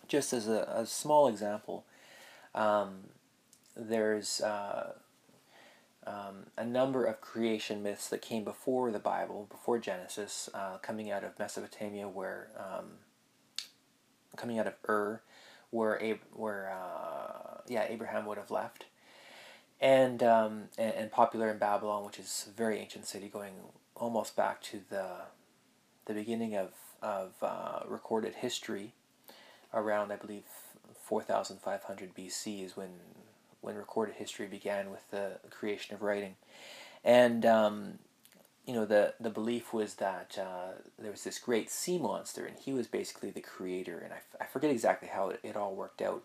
Just 0.07 0.33
as 0.33 0.47
a, 0.47 0.71
a 0.75 0.85
small 0.85 1.27
example, 1.27 1.85
um, 2.53 3.09
there's 3.75 4.41
uh, 4.41 4.93
um, 6.05 6.47
a 6.57 6.65
number 6.65 7.05
of 7.05 7.21
creation 7.21 7.83
myths 7.83 8.09
that 8.09 8.21
came 8.21 8.43
before 8.43 8.91
the 8.91 8.99
Bible, 8.99 9.47
before 9.49 9.77
Genesis, 9.79 10.49
uh, 10.53 10.77
coming 10.77 11.11
out 11.11 11.23
of 11.23 11.37
Mesopotamia, 11.37 12.07
where 12.07 12.47
um, 12.57 12.85
coming 14.35 14.57
out 14.59 14.67
of 14.67 14.73
Ur, 14.87 15.21
where 15.71 16.01
Ab- 16.03 16.19
where 16.33 16.71
uh, 16.71 17.61
yeah 17.67 17.85
Abraham 17.87 18.25
would 18.25 18.37
have 18.37 18.51
left, 18.51 18.85
and, 19.79 20.21
um, 20.23 20.63
and, 20.77 20.93
and 20.93 21.11
popular 21.11 21.49
in 21.49 21.57
Babylon, 21.57 22.05
which 22.05 22.19
is 22.19 22.47
a 22.49 22.51
very 22.51 22.79
ancient 22.79 23.05
city, 23.05 23.27
going 23.27 23.53
almost 23.95 24.35
back 24.35 24.61
to 24.63 24.81
the 24.89 25.07
the 26.05 26.13
beginning 26.13 26.55
of 26.55 26.71
of 27.01 27.33
uh, 27.41 27.79
recorded 27.87 28.35
history, 28.35 28.93
around 29.73 30.11
I 30.11 30.15
believe 30.15 30.43
four 31.01 31.21
thousand 31.21 31.59
five 31.61 31.83
hundred 31.83 32.15
BC 32.15 32.63
is 32.65 32.75
when 32.75 32.89
when 33.61 33.75
recorded 33.75 34.15
history 34.15 34.47
began 34.47 34.89
with 34.89 35.09
the 35.11 35.39
creation 35.49 35.93
of 35.95 36.01
writing, 36.01 36.35
and 37.03 37.45
um, 37.45 37.99
you 38.69 38.75
know 38.75 38.85
the 38.85 39.15
the 39.19 39.31
belief 39.31 39.73
was 39.73 39.95
that 39.95 40.37
uh, 40.39 40.73
there 40.99 41.09
was 41.09 41.23
this 41.23 41.39
great 41.39 41.71
sea 41.71 41.97
monster, 41.97 42.45
and 42.45 42.55
he 42.55 42.71
was 42.71 42.85
basically 42.85 43.31
the 43.31 43.41
creator. 43.41 43.97
And 43.97 44.13
I, 44.13 44.17
f- 44.17 44.35
I 44.39 44.45
forget 44.45 44.69
exactly 44.69 45.07
how 45.07 45.29
it, 45.29 45.39
it 45.41 45.55
all 45.55 45.73
worked 45.73 46.03
out, 46.03 46.21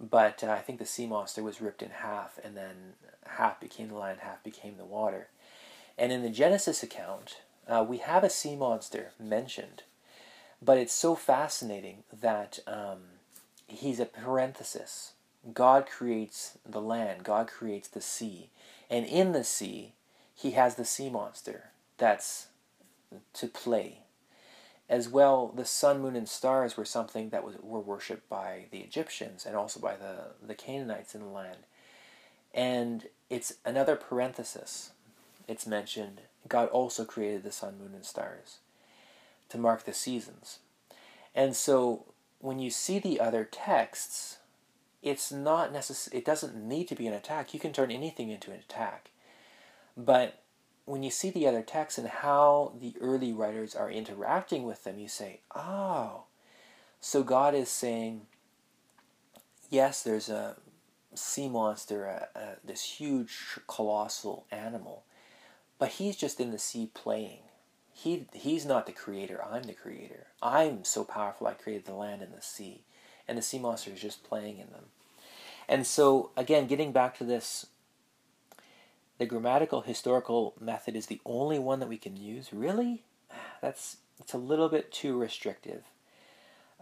but 0.00 0.42
uh, 0.42 0.50
I 0.50 0.58
think 0.58 0.80
the 0.80 0.84
sea 0.84 1.06
monster 1.06 1.44
was 1.44 1.60
ripped 1.60 1.84
in 1.84 1.90
half, 1.90 2.40
and 2.42 2.56
then 2.56 2.94
half 3.24 3.60
became 3.60 3.86
the 3.86 3.94
land, 3.94 4.18
half 4.22 4.42
became 4.42 4.78
the 4.78 4.84
water. 4.84 5.28
And 5.96 6.10
in 6.10 6.24
the 6.24 6.28
Genesis 6.28 6.82
account, 6.82 7.36
uh, 7.68 7.86
we 7.88 7.98
have 7.98 8.24
a 8.24 8.30
sea 8.30 8.56
monster 8.56 9.12
mentioned, 9.20 9.84
but 10.60 10.78
it's 10.78 10.92
so 10.92 11.14
fascinating 11.14 12.02
that 12.12 12.58
um, 12.66 12.98
he's 13.68 14.00
a 14.00 14.06
parenthesis. 14.06 15.12
God 15.54 15.86
creates 15.86 16.58
the 16.68 16.80
land, 16.80 17.22
God 17.22 17.46
creates 17.46 17.86
the 17.86 18.00
sea, 18.00 18.50
and 18.90 19.06
in 19.06 19.30
the 19.30 19.44
sea, 19.44 19.92
he 20.34 20.50
has 20.50 20.74
the 20.74 20.84
sea 20.84 21.08
monster 21.08 21.70
that's 21.98 22.48
to 23.34 23.46
play. 23.46 24.00
As 24.88 25.08
well, 25.08 25.52
the 25.54 25.64
sun, 25.64 26.00
moon, 26.00 26.14
and 26.14 26.28
stars 26.28 26.76
were 26.76 26.84
something 26.84 27.30
that 27.30 27.44
was, 27.44 27.56
were 27.60 27.80
worshipped 27.80 28.28
by 28.28 28.66
the 28.70 28.78
Egyptians 28.78 29.44
and 29.44 29.56
also 29.56 29.80
by 29.80 29.96
the, 29.96 30.28
the 30.46 30.54
Canaanites 30.54 31.14
in 31.14 31.22
the 31.22 31.28
land. 31.28 31.58
And 32.54 33.06
it's 33.28 33.54
another 33.64 33.96
parenthesis. 33.96 34.92
It's 35.48 35.66
mentioned 35.66 36.22
God 36.48 36.68
also 36.68 37.04
created 37.04 37.42
the 37.42 37.52
sun, 37.52 37.78
moon, 37.78 37.92
and 37.94 38.04
stars 38.04 38.58
to 39.48 39.58
mark 39.58 39.84
the 39.84 39.92
seasons. 39.92 40.60
And 41.34 41.54
so 41.54 42.06
when 42.38 42.58
you 42.58 42.70
see 42.70 42.98
the 42.98 43.20
other 43.20 43.44
texts, 43.44 44.38
it's 45.02 45.30
not 45.30 45.72
necessary, 45.72 46.18
it 46.18 46.24
doesn't 46.24 46.56
need 46.56 46.88
to 46.88 46.94
be 46.94 47.06
an 47.06 47.12
attack. 47.12 47.52
You 47.52 47.60
can 47.60 47.72
turn 47.72 47.90
anything 47.90 48.30
into 48.30 48.50
an 48.50 48.58
attack. 48.58 49.10
But 49.96 50.42
when 50.86 51.02
you 51.02 51.10
see 51.10 51.30
the 51.30 51.46
other 51.46 51.62
texts 51.62 51.98
and 51.98 52.08
how 52.08 52.72
the 52.80 52.94
early 53.00 53.32
writers 53.32 53.74
are 53.74 53.90
interacting 53.90 54.64
with 54.64 54.84
them, 54.84 54.98
you 54.98 55.08
say, 55.08 55.40
oh, 55.54 56.22
so 57.00 57.22
God 57.22 57.54
is 57.54 57.68
saying, 57.68 58.22
yes, 59.68 60.02
there's 60.02 60.28
a 60.28 60.56
sea 61.14 61.48
monster, 61.48 62.06
a, 62.06 62.28
a, 62.38 62.42
this 62.64 62.82
huge, 62.82 63.58
colossal 63.66 64.46
animal, 64.52 65.02
but 65.78 65.90
he's 65.90 66.16
just 66.16 66.40
in 66.40 66.52
the 66.52 66.58
sea 66.58 66.88
playing. 66.94 67.40
He, 67.92 68.26
he's 68.32 68.64
not 68.64 68.86
the 68.86 68.92
creator, 68.92 69.42
I'm 69.44 69.64
the 69.64 69.72
creator. 69.72 70.26
I'm 70.40 70.84
so 70.84 71.02
powerful, 71.02 71.48
I 71.48 71.54
created 71.54 71.86
the 71.86 71.94
land 71.94 72.22
and 72.22 72.32
the 72.32 72.42
sea. 72.42 72.84
And 73.26 73.36
the 73.36 73.42
sea 73.42 73.58
monster 73.58 73.90
is 73.90 74.00
just 74.00 74.22
playing 74.22 74.58
in 74.58 74.70
them. 74.70 74.84
And 75.68 75.84
so, 75.84 76.30
again, 76.36 76.68
getting 76.68 76.92
back 76.92 77.18
to 77.18 77.24
this 77.24 77.66
the 79.18 79.26
grammatical 79.26 79.82
historical 79.82 80.54
method 80.60 80.96
is 80.96 81.06
the 81.06 81.20
only 81.24 81.58
one 81.58 81.80
that 81.80 81.88
we 81.88 81.98
can 81.98 82.16
use. 82.16 82.52
Really? 82.52 83.02
That's 83.62 83.98
it's 84.20 84.34
a 84.34 84.38
little 84.38 84.68
bit 84.68 84.92
too 84.92 85.18
restrictive. 85.18 85.84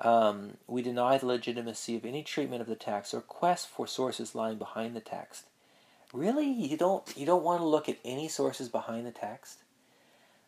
Um, 0.01 0.57
we 0.67 0.83
deny 0.83 1.19
the 1.19 1.27
legitimacy 1.27 1.97
of 1.97 2.05
any 2.05 2.23
treatment 2.23 2.61
of 2.61 2.67
the 2.67 2.75
text 2.75 3.15
or 3.15 3.21
quest 3.21 3.69
for 3.69 3.87
sources 3.87 4.35
lying 4.35 4.59
behind 4.59 4.97
the 4.97 5.01
text. 5.01 5.47
Really, 6.13 6.49
you 6.49 6.77
don't 6.77 7.03
you 7.17 7.27
don't 7.27 7.45
want 7.45 7.61
to 7.61 7.67
look 7.67 7.89
at 7.89 7.99
any 8.05 8.29
sources 8.29 8.69
behind 8.69 9.07
the 9.07 9.13
text. 9.13 9.59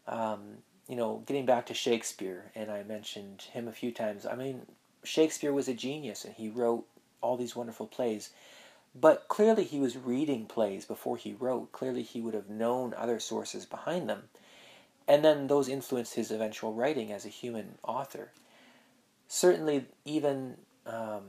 Um, 0.06 0.58
you 0.88 0.94
know, 0.94 1.22
getting 1.26 1.46
back 1.46 1.66
to 1.66 1.74
Shakespeare, 1.74 2.52
and 2.54 2.70
I 2.70 2.84
mentioned 2.84 3.42
him 3.52 3.66
a 3.66 3.72
few 3.72 3.90
times. 3.90 4.24
I 4.24 4.36
mean, 4.36 4.62
Shakespeare 5.02 5.52
was 5.52 5.66
a 5.66 5.74
genius, 5.74 6.24
and 6.24 6.34
he 6.34 6.48
wrote 6.48 6.86
all 7.20 7.36
these 7.36 7.56
wonderful 7.56 7.86
plays. 7.86 8.30
But 8.98 9.28
clearly, 9.28 9.64
he 9.64 9.78
was 9.78 9.96
reading 9.96 10.46
plays 10.46 10.86
before 10.86 11.18
he 11.18 11.34
wrote. 11.34 11.70
Clearly, 11.72 12.02
he 12.02 12.22
would 12.22 12.32
have 12.34 12.48
known 12.48 12.94
other 12.94 13.20
sources 13.20 13.66
behind 13.66 14.08
them. 14.08 14.30
And 15.06 15.24
then 15.24 15.46
those 15.48 15.68
influenced 15.68 16.14
his 16.14 16.30
eventual 16.30 16.72
writing 16.72 17.12
as 17.12 17.26
a 17.26 17.30
human 17.30 17.78
author. 17.82 18.32
Certainly, 19.28 19.86
even, 20.04 20.56
um, 20.86 21.24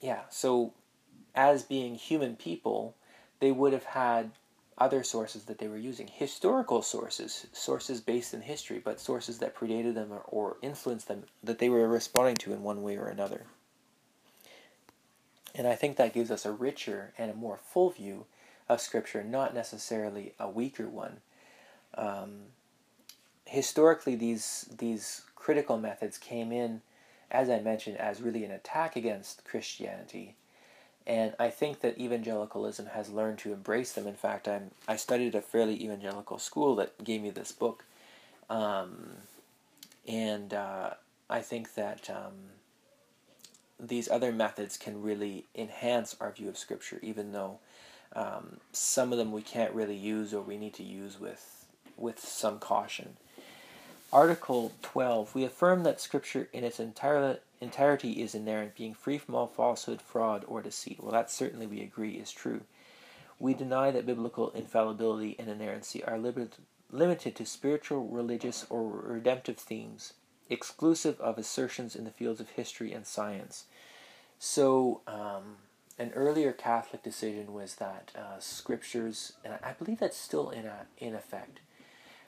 yeah, 0.00 0.22
so 0.30 0.72
as 1.34 1.62
being 1.62 1.96
human 1.96 2.36
people, 2.36 2.94
they 3.40 3.52
would 3.52 3.72
have 3.72 3.84
had 3.84 4.30
other 4.78 5.04
sources 5.04 5.44
that 5.44 5.58
they 5.58 5.68
were 5.68 5.76
using 5.76 6.08
historical 6.08 6.80
sources, 6.80 7.46
sources 7.52 8.00
based 8.00 8.32
in 8.32 8.40
history, 8.40 8.80
but 8.82 8.98
sources 8.98 9.38
that 9.38 9.54
predated 9.54 9.94
them 9.94 10.10
or, 10.10 10.22
or 10.26 10.56
influenced 10.62 11.08
them 11.08 11.24
that 11.44 11.58
they 11.58 11.68
were 11.68 11.86
responding 11.86 12.36
to 12.36 12.52
in 12.52 12.62
one 12.62 12.82
way 12.82 12.96
or 12.96 13.06
another. 13.06 13.44
And 15.54 15.66
I 15.66 15.74
think 15.74 15.96
that 15.96 16.14
gives 16.14 16.30
us 16.30 16.46
a 16.46 16.52
richer 16.52 17.12
and 17.18 17.30
a 17.30 17.34
more 17.34 17.58
full 17.58 17.90
view 17.90 18.24
of 18.68 18.80
Scripture, 18.80 19.22
not 19.22 19.54
necessarily 19.54 20.34
a 20.38 20.48
weaker 20.48 20.88
one. 20.88 21.18
Um, 21.94 22.40
historically, 23.44 24.16
these 24.16 24.68
these 24.78 25.22
critical 25.36 25.78
methods 25.78 26.16
came 26.16 26.52
in, 26.52 26.80
as 27.30 27.50
I 27.50 27.60
mentioned, 27.60 27.98
as 27.98 28.22
really 28.22 28.44
an 28.44 28.50
attack 28.50 28.96
against 28.96 29.44
Christianity, 29.44 30.36
and 31.06 31.34
I 31.38 31.50
think 31.50 31.80
that 31.80 31.98
evangelicalism 31.98 32.86
has 32.86 33.10
learned 33.10 33.38
to 33.40 33.52
embrace 33.52 33.92
them. 33.92 34.06
In 34.06 34.14
fact, 34.14 34.48
I'm 34.48 34.70
I 34.88 34.96
studied 34.96 35.34
a 35.34 35.42
fairly 35.42 35.82
evangelical 35.84 36.38
school 36.38 36.76
that 36.76 37.04
gave 37.04 37.20
me 37.20 37.30
this 37.30 37.52
book, 37.52 37.84
um, 38.48 39.16
and 40.08 40.54
uh, 40.54 40.90
I 41.28 41.40
think 41.40 41.74
that. 41.74 42.08
Um, 42.08 42.61
these 43.78 44.08
other 44.08 44.32
methods 44.32 44.76
can 44.76 45.02
really 45.02 45.46
enhance 45.54 46.16
our 46.20 46.30
view 46.30 46.48
of 46.48 46.58
Scripture, 46.58 46.98
even 47.02 47.32
though 47.32 47.58
um, 48.14 48.58
some 48.72 49.12
of 49.12 49.18
them 49.18 49.32
we 49.32 49.42
can't 49.42 49.72
really 49.72 49.96
use 49.96 50.34
or 50.34 50.42
we 50.42 50.56
need 50.56 50.74
to 50.74 50.82
use 50.82 51.18
with, 51.18 51.66
with 51.96 52.20
some 52.20 52.58
caution. 52.58 53.16
Article 54.12 54.72
12 54.82 55.34
We 55.34 55.44
affirm 55.44 55.84
that 55.84 56.00
Scripture 56.00 56.48
in 56.52 56.64
its 56.64 56.78
entire, 56.78 57.38
entirety 57.60 58.20
is 58.20 58.34
inerrant, 58.34 58.74
being 58.74 58.92
free 58.92 59.16
from 59.16 59.34
all 59.34 59.46
falsehood, 59.46 60.02
fraud, 60.02 60.44
or 60.46 60.60
deceit. 60.60 60.98
Well, 61.00 61.12
that 61.12 61.30
certainly 61.30 61.66
we 61.66 61.80
agree 61.80 62.12
is 62.12 62.30
true. 62.30 62.62
We 63.38 63.54
deny 63.54 63.90
that 63.90 64.06
biblical 64.06 64.50
infallibility 64.50 65.34
and 65.38 65.48
inerrancy 65.48 66.04
are 66.04 66.18
limited 66.18 67.36
to 67.36 67.46
spiritual, 67.46 68.06
religious, 68.06 68.66
or 68.68 68.88
redemptive 68.88 69.56
themes, 69.56 70.12
exclusive 70.52 71.20
of 71.20 71.38
assertions 71.38 71.96
in 71.96 72.04
the 72.04 72.10
fields 72.10 72.40
of 72.40 72.50
history 72.50 72.92
and 72.92 73.06
science. 73.06 73.64
So, 74.38 75.00
um, 75.06 75.56
an 75.98 76.10
earlier 76.14 76.52
Catholic 76.52 77.02
decision 77.02 77.52
was 77.52 77.76
that 77.76 78.10
uh, 78.16 78.40
scriptures, 78.40 79.34
and 79.44 79.54
I 79.62 79.72
believe 79.72 80.00
that's 80.00 80.16
still 80.16 80.50
in, 80.50 80.66
a, 80.66 80.86
in 80.98 81.14
effect, 81.14 81.60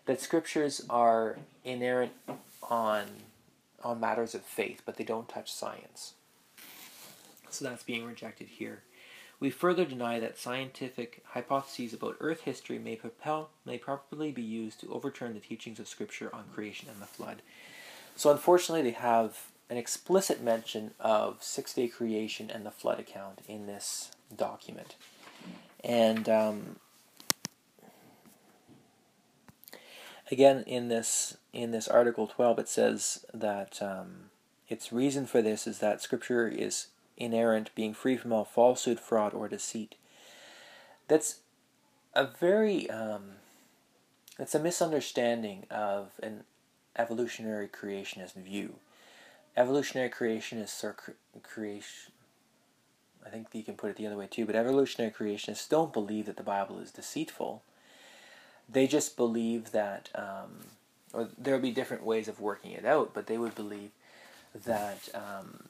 that 0.06 0.20
scriptures 0.20 0.84
are 0.90 1.38
inerrant 1.64 2.12
on, 2.68 3.06
on 3.82 4.00
matters 4.00 4.34
of 4.34 4.42
faith, 4.42 4.82
but 4.84 4.96
they 4.96 5.04
don't 5.04 5.28
touch 5.28 5.52
science. 5.52 6.14
So 7.50 7.64
that's 7.64 7.82
being 7.82 8.04
rejected 8.04 8.48
here. 8.48 8.82
We 9.40 9.50
further 9.50 9.84
deny 9.84 10.20
that 10.20 10.38
scientific 10.38 11.22
hypotheses 11.24 11.92
about 11.92 12.16
Earth 12.20 12.42
history 12.42 12.78
may, 12.78 12.96
propel, 12.96 13.50
may 13.64 13.78
properly 13.78 14.30
be 14.30 14.42
used 14.42 14.80
to 14.80 14.92
overturn 14.92 15.34
the 15.34 15.40
teachings 15.40 15.80
of 15.80 15.88
Scripture 15.88 16.34
on 16.34 16.44
creation 16.54 16.88
and 16.90 17.00
the 17.00 17.06
flood. 17.06 17.42
So, 18.16 18.30
unfortunately, 18.30 18.82
they 18.82 18.96
have 18.96 19.48
an 19.68 19.76
explicit 19.76 20.42
mention 20.42 20.92
of 21.00 21.42
six 21.42 21.74
day 21.74 21.88
creation 21.88 22.50
and 22.50 22.64
the 22.64 22.70
flood 22.70 23.00
account 23.00 23.40
in 23.48 23.66
this 23.66 24.10
document. 24.34 24.96
And 25.82 26.28
um, 26.28 26.76
again, 30.30 30.64
in 30.66 30.88
this 30.88 31.36
in 31.52 31.70
this 31.70 31.88
article 31.88 32.26
twelve, 32.26 32.58
it 32.58 32.68
says 32.68 33.24
that 33.34 33.82
um, 33.82 34.30
its 34.68 34.92
reason 34.92 35.26
for 35.26 35.42
this 35.42 35.66
is 35.66 35.78
that 35.80 36.00
Scripture 36.00 36.48
is 36.48 36.88
inerrant, 37.16 37.70
being 37.74 37.94
free 37.94 38.16
from 38.16 38.32
all 38.32 38.44
falsehood, 38.44 39.00
fraud, 39.00 39.34
or 39.34 39.48
deceit. 39.48 39.94
That's 41.08 41.40
a 42.14 42.26
very 42.26 42.88
um, 42.90 43.32
that's 44.38 44.54
a 44.54 44.60
misunderstanding 44.60 45.66
of 45.70 46.12
an 46.22 46.44
evolutionary 46.96 47.68
creationist 47.68 48.34
view 48.34 48.76
evolutionary 49.56 50.10
creationists 50.10 50.82
are 50.84 50.92
cre- 50.92 51.12
creation. 51.42 52.12
I 53.24 53.30
think 53.30 53.48
you 53.52 53.62
can 53.62 53.74
put 53.74 53.90
it 53.90 53.96
the 53.96 54.06
other 54.06 54.16
way 54.16 54.26
too, 54.26 54.44
but 54.44 54.54
evolutionary 54.54 55.12
creationists 55.12 55.68
don't 55.68 55.92
believe 55.92 56.26
that 56.26 56.36
the 56.36 56.42
Bible 56.42 56.78
is 56.78 56.90
deceitful. 56.90 57.62
They 58.68 58.86
just 58.86 59.16
believe 59.16 59.72
that, 59.72 60.10
um, 60.14 60.66
or 61.12 61.28
there 61.38 61.54
will 61.54 61.62
be 61.62 61.70
different 61.70 62.04
ways 62.04 62.28
of 62.28 62.40
working 62.40 62.72
it 62.72 62.84
out, 62.84 63.12
but 63.14 63.26
they 63.26 63.38
would 63.38 63.54
believe 63.54 63.90
that 64.54 65.08
um, 65.14 65.68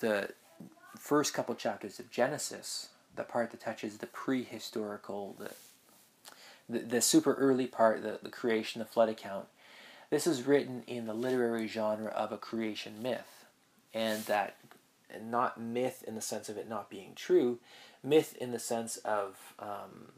the 0.00 0.30
first 0.98 1.34
couple 1.34 1.54
chapters 1.54 1.98
of 1.98 2.10
Genesis, 2.10 2.88
the 3.16 3.24
part 3.24 3.50
that 3.50 3.60
touches 3.60 3.98
the 3.98 4.06
prehistorical, 4.06 5.36
the 5.38 5.50
the, 6.66 6.78
the 6.78 7.00
super 7.02 7.34
early 7.34 7.66
part, 7.66 8.02
the, 8.02 8.18
the 8.22 8.30
creation, 8.30 8.78
the 8.78 8.86
flood 8.86 9.10
account, 9.10 9.46
this 10.10 10.26
is 10.26 10.46
written 10.46 10.82
in 10.86 11.06
the 11.06 11.14
literary 11.14 11.66
genre 11.66 12.10
of 12.10 12.32
a 12.32 12.36
creation 12.38 13.02
myth, 13.02 13.46
and 13.92 14.24
that 14.24 14.56
not 15.22 15.60
myth 15.60 16.02
in 16.06 16.14
the 16.14 16.20
sense 16.20 16.48
of 16.48 16.56
it 16.56 16.68
not 16.68 16.90
being 16.90 17.12
true, 17.14 17.58
myth 18.02 18.36
in 18.40 18.50
the 18.52 18.58
sense 18.58 18.96
of 18.98 19.54
um, 19.58 20.12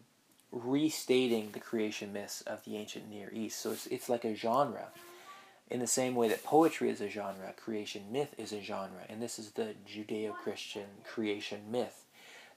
restating 0.51 1.51
the 1.53 1.61
creation 1.61 2.13
myths 2.13 2.41
of 2.43 2.65
the 2.65 2.77
ancient 2.77 3.11
Near 3.11 3.31
East. 3.33 3.61
So 3.61 3.73
it's, 3.73 3.87
it's 3.89 4.09
like 4.09 4.25
a 4.25 4.35
genre. 4.35 4.89
in 5.71 5.81
the 5.81 5.87
same 5.87 6.15
way 6.15 6.29
that 6.29 6.45
poetry 6.45 6.91
is 6.91 7.01
a 7.01 7.09
genre, 7.09 7.53
creation 7.57 8.03
myth 8.13 8.35
is 8.39 8.53
a 8.53 8.63
genre, 8.63 9.03
and 9.09 9.21
this 9.21 9.39
is 9.39 9.53
the 9.53 9.75
Judeo 9.89 10.33
Christian 10.33 10.87
creation 11.05 11.61
myth 11.71 12.05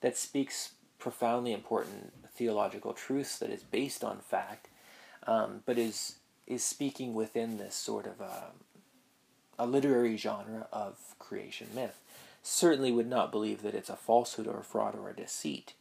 that 0.02 0.18
speaks 0.18 0.72
profoundly 1.00 1.52
important 1.52 2.14
theological 2.36 2.94
truths 2.94 3.40
that 3.40 3.50
is 3.50 3.64
based 3.64 4.04
on 4.04 4.20
fact, 4.20 4.68
um, 5.26 5.62
but 5.66 5.78
is 5.78 6.16
is 6.50 6.64
speaking 6.64 7.14
within 7.14 7.58
this 7.58 7.76
sort 7.76 8.06
of 8.06 8.20
a, 8.20 8.24
um, 8.26 8.64
a 9.58 9.66
literary 9.66 10.18
genre 10.18 10.68
of 10.74 10.98
creation 11.20 11.68
myth. 11.74 12.00
Certainly 12.42 12.92
would 12.92 13.10
not 13.10 13.32
believe 13.32 13.62
that 13.62 13.76
it's 13.76 13.90
a 13.90 13.96
falsehood 13.96 14.48
or 14.48 14.60
a 14.60 14.64
fraud 14.64 14.96
or 14.96 15.10
a 15.10 15.16
deceit. 15.16 15.74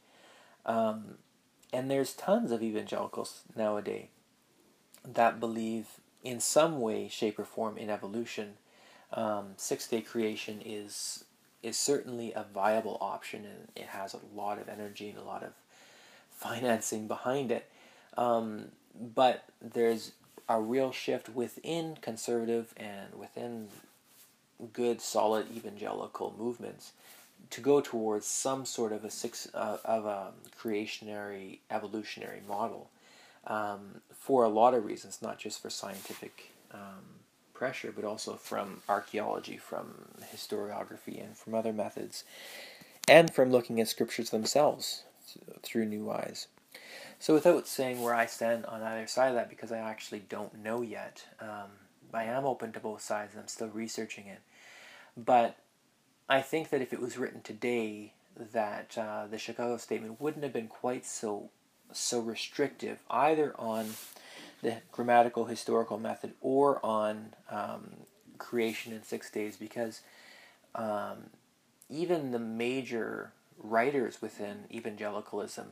Um, 0.65 1.15
and 1.73 1.89
there's 1.89 2.13
tons 2.13 2.51
of 2.51 2.61
evangelicals 2.61 3.41
nowadays 3.55 4.07
that 5.03 5.39
believe 5.39 5.87
in 6.23 6.39
some 6.39 6.81
way, 6.81 7.07
shape, 7.07 7.39
or 7.39 7.45
form 7.45 7.77
in 7.77 7.89
evolution. 7.89 8.53
Um, 9.13 9.53
six 9.57 9.87
day 9.87 10.01
creation 10.01 10.61
is 10.63 11.23
is 11.61 11.77
certainly 11.77 12.31
a 12.33 12.45
viable 12.53 12.97
option 13.01 13.43
and 13.43 13.67
it 13.75 13.87
has 13.87 14.13
a 14.13 14.19
lot 14.33 14.59
of 14.59 14.69
energy 14.69 15.09
and 15.09 15.17
a 15.17 15.23
lot 15.23 15.43
of 15.43 15.51
financing 16.31 17.05
behind 17.07 17.51
it. 17.51 17.69
Um, 18.17 18.69
but 18.95 19.43
there's 19.61 20.13
a 20.49 20.59
real 20.59 20.91
shift 20.91 21.29
within 21.29 21.95
conservative 22.01 22.73
and 22.75 23.13
within 23.15 23.67
good, 24.73 24.99
solid 24.99 25.45
evangelical 25.55 26.33
movements 26.37 26.91
to 27.51 27.61
go 27.61 27.79
towards 27.79 28.25
some 28.25 28.65
sort 28.65 28.91
of 28.91 29.05
a 29.05 29.11
six 29.11 29.47
uh, 29.53 29.77
of 29.85 30.05
a 30.05 30.31
creationary 30.59 31.59
evolutionary 31.71 32.41
model 32.47 32.89
um, 33.47 34.01
for 34.11 34.43
a 34.43 34.49
lot 34.49 34.73
of 34.73 34.83
reasons, 34.85 35.21
not 35.21 35.37
just 35.37 35.61
for 35.61 35.69
scientific 35.69 36.51
um, 36.73 37.19
pressure, 37.53 37.93
but 37.95 38.03
also 38.03 38.33
from 38.33 38.81
archaeology, 38.89 39.57
from 39.57 39.93
historiography, 40.33 41.23
and 41.23 41.37
from 41.37 41.55
other 41.55 41.73
methods, 41.73 42.23
and 43.07 43.33
from 43.33 43.51
looking 43.51 43.79
at 43.79 43.87
scriptures 43.87 44.31
themselves 44.31 45.03
through 45.63 45.85
new 45.85 46.11
eyes. 46.11 46.47
So, 47.21 47.33
without 47.33 47.67
saying 47.67 48.01
where 48.01 48.15
I 48.15 48.25
stand 48.25 48.65
on 48.65 48.81
either 48.81 49.05
side 49.05 49.29
of 49.29 49.35
that, 49.35 49.49
because 49.49 49.73
I 49.73 49.77
actually 49.77 50.19
don't 50.19 50.63
know 50.63 50.81
yet, 50.81 51.25
um, 51.41 51.69
I 52.13 52.23
am 52.23 52.45
open 52.45 52.71
to 52.71 52.79
both 52.79 53.01
sides 53.01 53.33
and 53.33 53.41
I'm 53.41 53.49
still 53.49 53.67
researching 53.67 54.27
it. 54.27 54.39
But 55.17 55.57
I 56.29 56.41
think 56.41 56.69
that 56.69 56.81
if 56.81 56.93
it 56.93 57.01
was 57.01 57.17
written 57.17 57.41
today, 57.41 58.13
that 58.53 58.97
uh, 58.97 59.27
the 59.27 59.37
Chicago 59.37 59.75
Statement 59.77 60.21
wouldn't 60.21 60.43
have 60.43 60.53
been 60.53 60.67
quite 60.67 61.05
so 61.05 61.49
so 61.91 62.19
restrictive 62.19 62.99
either 63.09 63.53
on 63.59 63.89
the 64.61 64.77
grammatical 64.91 65.45
historical 65.45 65.97
method 65.97 66.33
or 66.39 66.83
on 66.85 67.33
um, 67.49 67.95
creation 68.37 68.93
in 68.93 69.01
six 69.01 69.31
days 69.31 69.57
because 69.57 70.01
um, 70.75 71.31
even 71.89 72.31
the 72.31 72.39
major 72.39 73.31
writers 73.57 74.21
within 74.21 74.65
evangelicalism 74.71 75.67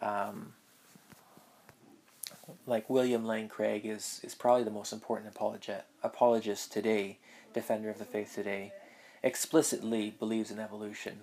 um, 0.00 0.52
like 2.66 2.88
William 2.88 3.24
Lane 3.24 3.48
Craig 3.48 3.84
is, 3.84 4.20
is 4.22 4.34
probably 4.34 4.64
the 4.64 4.70
most 4.70 4.92
important 4.92 5.34
apologist, 5.34 5.82
apologist 6.02 6.72
today, 6.72 7.18
defender 7.52 7.90
of 7.90 7.98
the 7.98 8.04
faith 8.04 8.34
today, 8.34 8.72
explicitly 9.22 10.14
believes 10.18 10.50
in 10.50 10.58
evolution. 10.58 11.20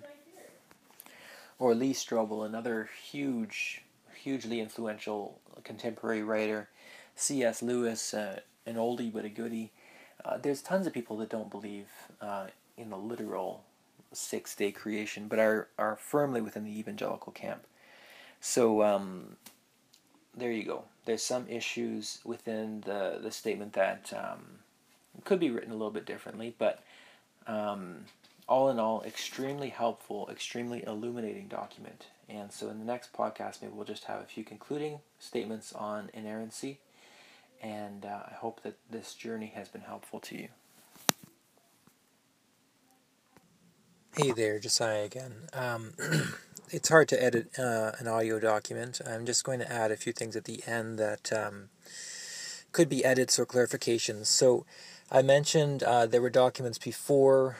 Or 1.58 1.74
Lee 1.74 1.94
Strobel, 1.94 2.44
another 2.44 2.90
huge, 3.02 3.82
hugely 4.14 4.60
influential 4.60 5.40
contemporary 5.64 6.22
writer, 6.22 6.68
C.S. 7.14 7.62
Lewis, 7.62 8.12
uh, 8.12 8.40
an 8.66 8.76
oldie 8.76 9.12
but 9.12 9.24
a 9.24 9.28
goodie. 9.30 9.72
Uh, 10.24 10.36
there's 10.36 10.60
tons 10.60 10.86
of 10.86 10.92
people 10.92 11.16
that 11.18 11.30
don't 11.30 11.50
believe 11.50 11.86
uh, 12.20 12.48
in 12.76 12.90
the 12.90 12.96
literal 12.96 13.64
six 14.12 14.54
day 14.54 14.70
creation, 14.70 15.28
but 15.28 15.38
are, 15.38 15.68
are 15.78 15.96
firmly 15.96 16.40
within 16.40 16.64
the 16.64 16.78
evangelical 16.78 17.32
camp. 17.32 17.64
So 18.40 18.82
um, 18.82 19.36
there 20.36 20.52
you 20.52 20.64
go. 20.64 20.84
There's 21.06 21.22
some 21.22 21.48
issues 21.48 22.18
within 22.24 22.82
the, 22.82 23.18
the 23.22 23.30
statement 23.30 23.72
that 23.72 24.12
um, 24.14 24.44
could 25.24 25.40
be 25.40 25.50
written 25.50 25.70
a 25.70 25.74
little 25.74 25.90
bit 25.90 26.04
differently, 26.04 26.54
but 26.58 26.82
um, 27.46 28.04
all 28.48 28.68
in 28.70 28.78
all, 28.78 29.02
extremely 29.04 29.70
helpful, 29.70 30.28
extremely 30.30 30.84
illuminating 30.84 31.48
document. 31.48 32.06
And 32.28 32.52
so 32.52 32.68
in 32.68 32.78
the 32.78 32.84
next 32.84 33.12
podcast, 33.12 33.62
maybe 33.62 33.72
we'll 33.74 33.84
just 33.84 34.04
have 34.04 34.20
a 34.20 34.24
few 34.24 34.44
concluding 34.44 35.00
statements 35.18 35.72
on 35.72 36.10
inerrancy. 36.12 36.80
And 37.62 38.04
uh, 38.04 38.22
I 38.30 38.34
hope 38.34 38.62
that 38.62 38.76
this 38.90 39.14
journey 39.14 39.52
has 39.54 39.68
been 39.68 39.82
helpful 39.82 40.20
to 40.20 40.36
you. 40.36 40.48
Hey 44.16 44.32
there, 44.32 44.58
Josiah 44.58 45.04
again. 45.04 45.32
Um, 45.52 45.92
it's 46.76 46.90
hard 46.90 47.08
to 47.08 47.22
edit 47.22 47.58
uh, 47.58 47.92
an 47.98 48.06
audio 48.06 48.38
document. 48.38 49.00
I'm 49.06 49.24
just 49.24 49.44
going 49.44 49.60
to 49.60 49.72
add 49.72 49.90
a 49.90 49.96
few 49.96 50.12
things 50.12 50.36
at 50.36 50.44
the 50.44 50.62
end 50.66 50.98
that 50.98 51.32
um, 51.32 51.70
could 52.72 52.90
be 52.90 53.02
edits 53.02 53.38
or 53.38 53.46
clarifications. 53.46 54.26
So 54.26 54.66
I 55.10 55.22
mentioned 55.22 55.82
uh, 55.82 56.04
there 56.04 56.20
were 56.20 56.28
documents 56.28 56.76
before 56.76 57.56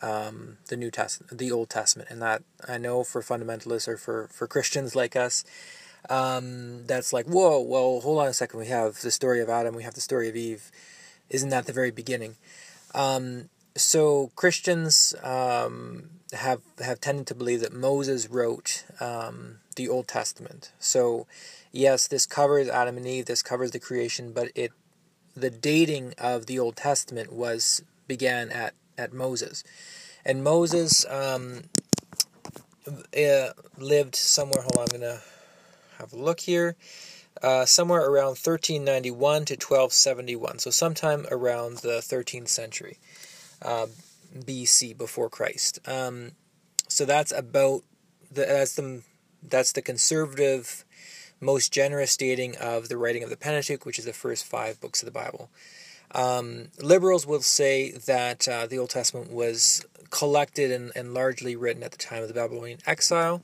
um, 0.00 0.58
the 0.68 0.76
New 0.76 0.92
Testament, 0.92 1.36
the 1.36 1.50
Old 1.50 1.70
Testament, 1.70 2.08
and 2.08 2.22
that 2.22 2.44
I 2.68 2.78
know 2.78 3.02
for 3.02 3.20
fundamentalists 3.20 3.88
or 3.88 3.96
for 3.96 4.28
for 4.28 4.46
Christians 4.46 4.94
like 4.94 5.16
us, 5.16 5.44
um, 6.08 6.86
that's 6.86 7.12
like 7.12 7.26
whoa, 7.26 7.60
well, 7.60 8.00
hold 8.00 8.20
on 8.20 8.28
a 8.28 8.32
second. 8.32 8.60
We 8.60 8.68
have 8.68 9.00
the 9.00 9.10
story 9.10 9.40
of 9.40 9.48
Adam, 9.48 9.74
we 9.74 9.82
have 9.82 9.94
the 9.94 10.00
story 10.00 10.28
of 10.28 10.36
Eve. 10.36 10.70
Isn't 11.28 11.50
that 11.50 11.66
the 11.66 11.72
very 11.72 11.90
beginning? 11.90 12.36
Um, 12.94 13.48
so 13.76 14.30
Christians 14.36 15.14
um, 15.22 16.10
have 16.32 16.60
have 16.80 17.00
tended 17.00 17.26
to 17.28 17.34
believe 17.34 17.60
that 17.60 17.72
Moses 17.72 18.28
wrote 18.28 18.84
um, 19.00 19.58
the 19.76 19.88
Old 19.88 20.08
Testament. 20.08 20.72
So 20.78 21.26
yes, 21.70 22.06
this 22.06 22.26
covers 22.26 22.68
Adam 22.68 22.96
and 22.96 23.06
Eve. 23.06 23.26
This 23.26 23.42
covers 23.42 23.70
the 23.70 23.78
creation, 23.78 24.32
but 24.32 24.50
it 24.54 24.72
the 25.34 25.50
dating 25.50 26.14
of 26.18 26.46
the 26.46 26.58
Old 26.58 26.76
Testament 26.76 27.32
was 27.32 27.82
began 28.06 28.50
at 28.50 28.74
at 28.98 29.12
Moses, 29.12 29.64
and 30.24 30.44
Moses 30.44 31.06
um, 31.06 31.64
uh, 32.86 33.50
lived 33.78 34.14
somewhere. 34.14 34.62
Hold 34.62 34.76
on, 34.76 34.86
I'm 34.92 35.00
gonna 35.00 35.20
have 35.98 36.12
a 36.12 36.16
look 36.16 36.40
here. 36.40 36.76
Uh, 37.42 37.64
somewhere 37.64 38.02
around 38.02 38.36
1391 38.38 39.46
to 39.46 39.54
1271, 39.54 40.60
so 40.60 40.70
sometime 40.70 41.26
around 41.30 41.78
the 41.78 41.98
13th 41.98 42.46
century 42.46 42.98
uh, 43.64 43.86
BC 44.36 44.96
before 44.96 45.28
Christ. 45.28 45.78
Um, 45.86 46.32
so 46.88 47.04
that's 47.04 47.32
about 47.32 47.82
the 48.30 48.42
that's 48.42 48.74
the 48.74 49.02
that's 49.42 49.72
the 49.72 49.82
conservative, 49.82 50.84
most 51.40 51.72
generous 51.72 52.16
dating 52.16 52.56
of 52.56 52.88
the 52.88 52.96
writing 52.96 53.22
of 53.22 53.30
the 53.30 53.36
Pentateuch, 53.36 53.84
which 53.84 53.98
is 53.98 54.04
the 54.04 54.12
first 54.12 54.44
five 54.44 54.80
books 54.80 55.02
of 55.02 55.06
the 55.06 55.12
Bible. 55.12 55.50
Um, 56.14 56.68
liberals 56.80 57.26
will 57.26 57.40
say 57.40 57.92
that 57.92 58.46
uh, 58.46 58.66
the 58.66 58.78
Old 58.78 58.90
Testament 58.90 59.32
was 59.32 59.84
collected 60.10 60.70
and, 60.70 60.92
and 60.94 61.14
largely 61.14 61.56
written 61.56 61.82
at 61.82 61.90
the 61.90 61.98
time 61.98 62.22
of 62.22 62.28
the 62.28 62.34
Babylonian 62.34 62.80
exile, 62.86 63.42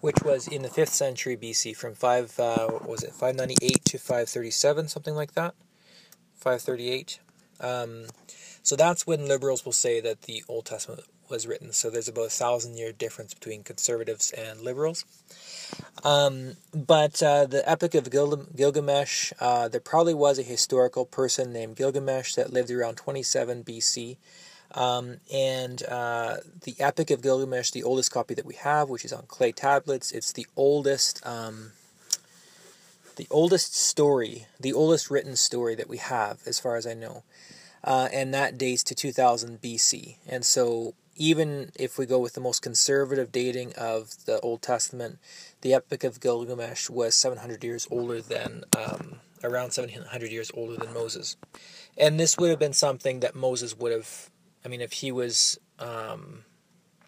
which 0.00 0.20
was 0.24 0.48
in 0.48 0.62
the 0.62 0.68
fifth 0.68 0.92
century 0.92 1.36
BC, 1.36 1.76
from 1.76 1.94
five 1.94 2.38
uh, 2.40 2.66
was 2.84 3.04
it 3.04 3.12
five 3.12 3.36
ninety 3.36 3.56
eight 3.62 3.84
to 3.86 3.98
five 3.98 4.28
thirty 4.28 4.50
seven, 4.50 4.88
something 4.88 5.14
like 5.14 5.34
that, 5.34 5.54
five 6.34 6.60
thirty 6.60 6.90
eight. 6.90 7.20
Um, 7.62 8.06
so 8.62 8.76
that's 8.76 9.06
when 9.06 9.26
liberals 9.26 9.64
will 9.64 9.72
say 9.72 10.00
that 10.00 10.22
the 10.22 10.44
Old 10.48 10.66
Testament 10.66 11.04
was 11.28 11.46
written. 11.46 11.72
So 11.72 11.90
there's 11.90 12.08
about 12.08 12.26
a 12.26 12.30
thousand 12.30 12.76
year 12.76 12.92
difference 12.92 13.34
between 13.34 13.64
conservatives 13.64 14.30
and 14.30 14.60
liberals. 14.60 15.04
Um, 16.04 16.56
but 16.72 17.22
uh, 17.22 17.46
the 17.46 17.68
Epic 17.68 17.94
of 17.94 18.10
Gil- 18.10 18.46
Gilgamesh, 18.54 19.32
uh, 19.40 19.68
there 19.68 19.80
probably 19.80 20.14
was 20.14 20.38
a 20.38 20.42
historical 20.42 21.04
person 21.04 21.52
named 21.52 21.76
Gilgamesh 21.76 22.34
that 22.34 22.52
lived 22.52 22.70
around 22.70 22.96
27 22.96 23.64
BC. 23.64 24.18
Um, 24.74 25.16
and 25.32 25.82
uh, 25.84 26.36
the 26.62 26.76
Epic 26.78 27.10
of 27.10 27.22
Gilgamesh, 27.22 27.70
the 27.70 27.82
oldest 27.82 28.10
copy 28.12 28.34
that 28.34 28.46
we 28.46 28.54
have, 28.54 28.88
which 28.88 29.04
is 29.04 29.12
on 29.12 29.24
clay 29.26 29.52
tablets, 29.52 30.12
it's 30.12 30.32
the 30.32 30.46
oldest. 30.56 31.24
Um, 31.26 31.72
the 33.22 33.34
oldest 33.34 33.74
story, 33.76 34.46
the 34.58 34.72
oldest 34.72 35.10
written 35.10 35.36
story 35.36 35.74
that 35.74 35.88
we 35.88 35.98
have, 35.98 36.40
as 36.46 36.58
far 36.58 36.76
as 36.76 36.86
I 36.86 36.94
know 36.94 37.22
uh, 37.84 38.08
and 38.12 38.32
that 38.32 38.58
dates 38.58 38.82
to 38.84 38.94
2000 38.94 39.60
BC. 39.60 40.16
And 40.26 40.44
so, 40.44 40.94
even 41.16 41.70
if 41.74 41.98
we 41.98 42.06
go 42.06 42.18
with 42.18 42.34
the 42.34 42.40
most 42.40 42.62
conservative 42.62 43.32
dating 43.32 43.74
of 43.74 44.24
the 44.24 44.40
Old 44.40 44.62
Testament, 44.62 45.18
the 45.60 45.74
Epic 45.74 46.04
of 46.04 46.20
Gilgamesh 46.20 46.88
was 46.88 47.14
700 47.14 47.62
years 47.62 47.86
older 47.90 48.22
than, 48.22 48.64
um, 48.76 49.20
around 49.44 49.72
700 49.72 50.32
years 50.32 50.50
older 50.54 50.76
than 50.76 50.94
Moses. 50.94 51.36
And 51.98 52.18
this 52.18 52.38
would 52.38 52.50
have 52.50 52.58
been 52.58 52.72
something 52.72 53.20
that 53.20 53.34
Moses 53.34 53.76
would 53.76 53.92
have, 53.92 54.30
I 54.64 54.68
mean, 54.68 54.80
if 54.80 54.92
he 54.92 55.12
was 55.12 55.58
um, 55.78 56.44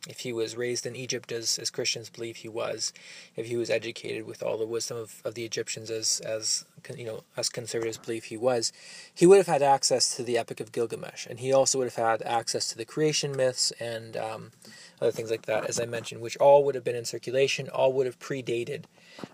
if 0.08 0.20
he 0.20 0.32
was 0.32 0.56
raised 0.56 0.84
in 0.84 0.94
Egypt 0.94 1.32
as, 1.32 1.58
as 1.58 1.70
Christians 1.70 2.10
believe 2.10 2.36
he 2.36 2.48
was, 2.48 2.92
if 3.36 3.46
he 3.46 3.56
was 3.56 3.70
educated 3.70 4.26
with 4.26 4.42
all 4.42 4.58
the 4.58 4.66
wisdom 4.66 4.98
of, 4.98 5.22
of 5.24 5.34
the 5.34 5.44
Egyptians 5.44 5.90
as 5.90 6.20
as 6.20 6.64
you 6.96 7.06
know 7.06 7.24
us 7.36 7.48
conservatives 7.48 7.96
believe 7.96 8.24
he 8.24 8.36
was, 8.36 8.72
he 9.14 9.26
would 9.26 9.38
have 9.38 9.46
had 9.46 9.62
access 9.62 10.14
to 10.16 10.22
the 10.22 10.36
Epic 10.36 10.60
of 10.60 10.72
Gilgamesh, 10.72 11.26
and 11.26 11.40
he 11.40 11.52
also 11.52 11.78
would 11.78 11.90
have 11.90 11.94
had 11.94 12.22
access 12.22 12.68
to 12.68 12.76
the 12.76 12.84
creation 12.84 13.34
myths 13.34 13.72
and 13.80 14.16
um, 14.16 14.52
other 15.00 15.12
things 15.12 15.30
like 15.30 15.46
that, 15.46 15.66
as 15.66 15.80
I 15.80 15.86
mentioned, 15.86 16.20
which 16.20 16.36
all 16.36 16.64
would 16.64 16.74
have 16.74 16.84
been 16.84 16.96
in 16.96 17.04
circulation, 17.04 17.68
all 17.68 17.92
would 17.94 18.06
have 18.06 18.18
predated 18.18 18.84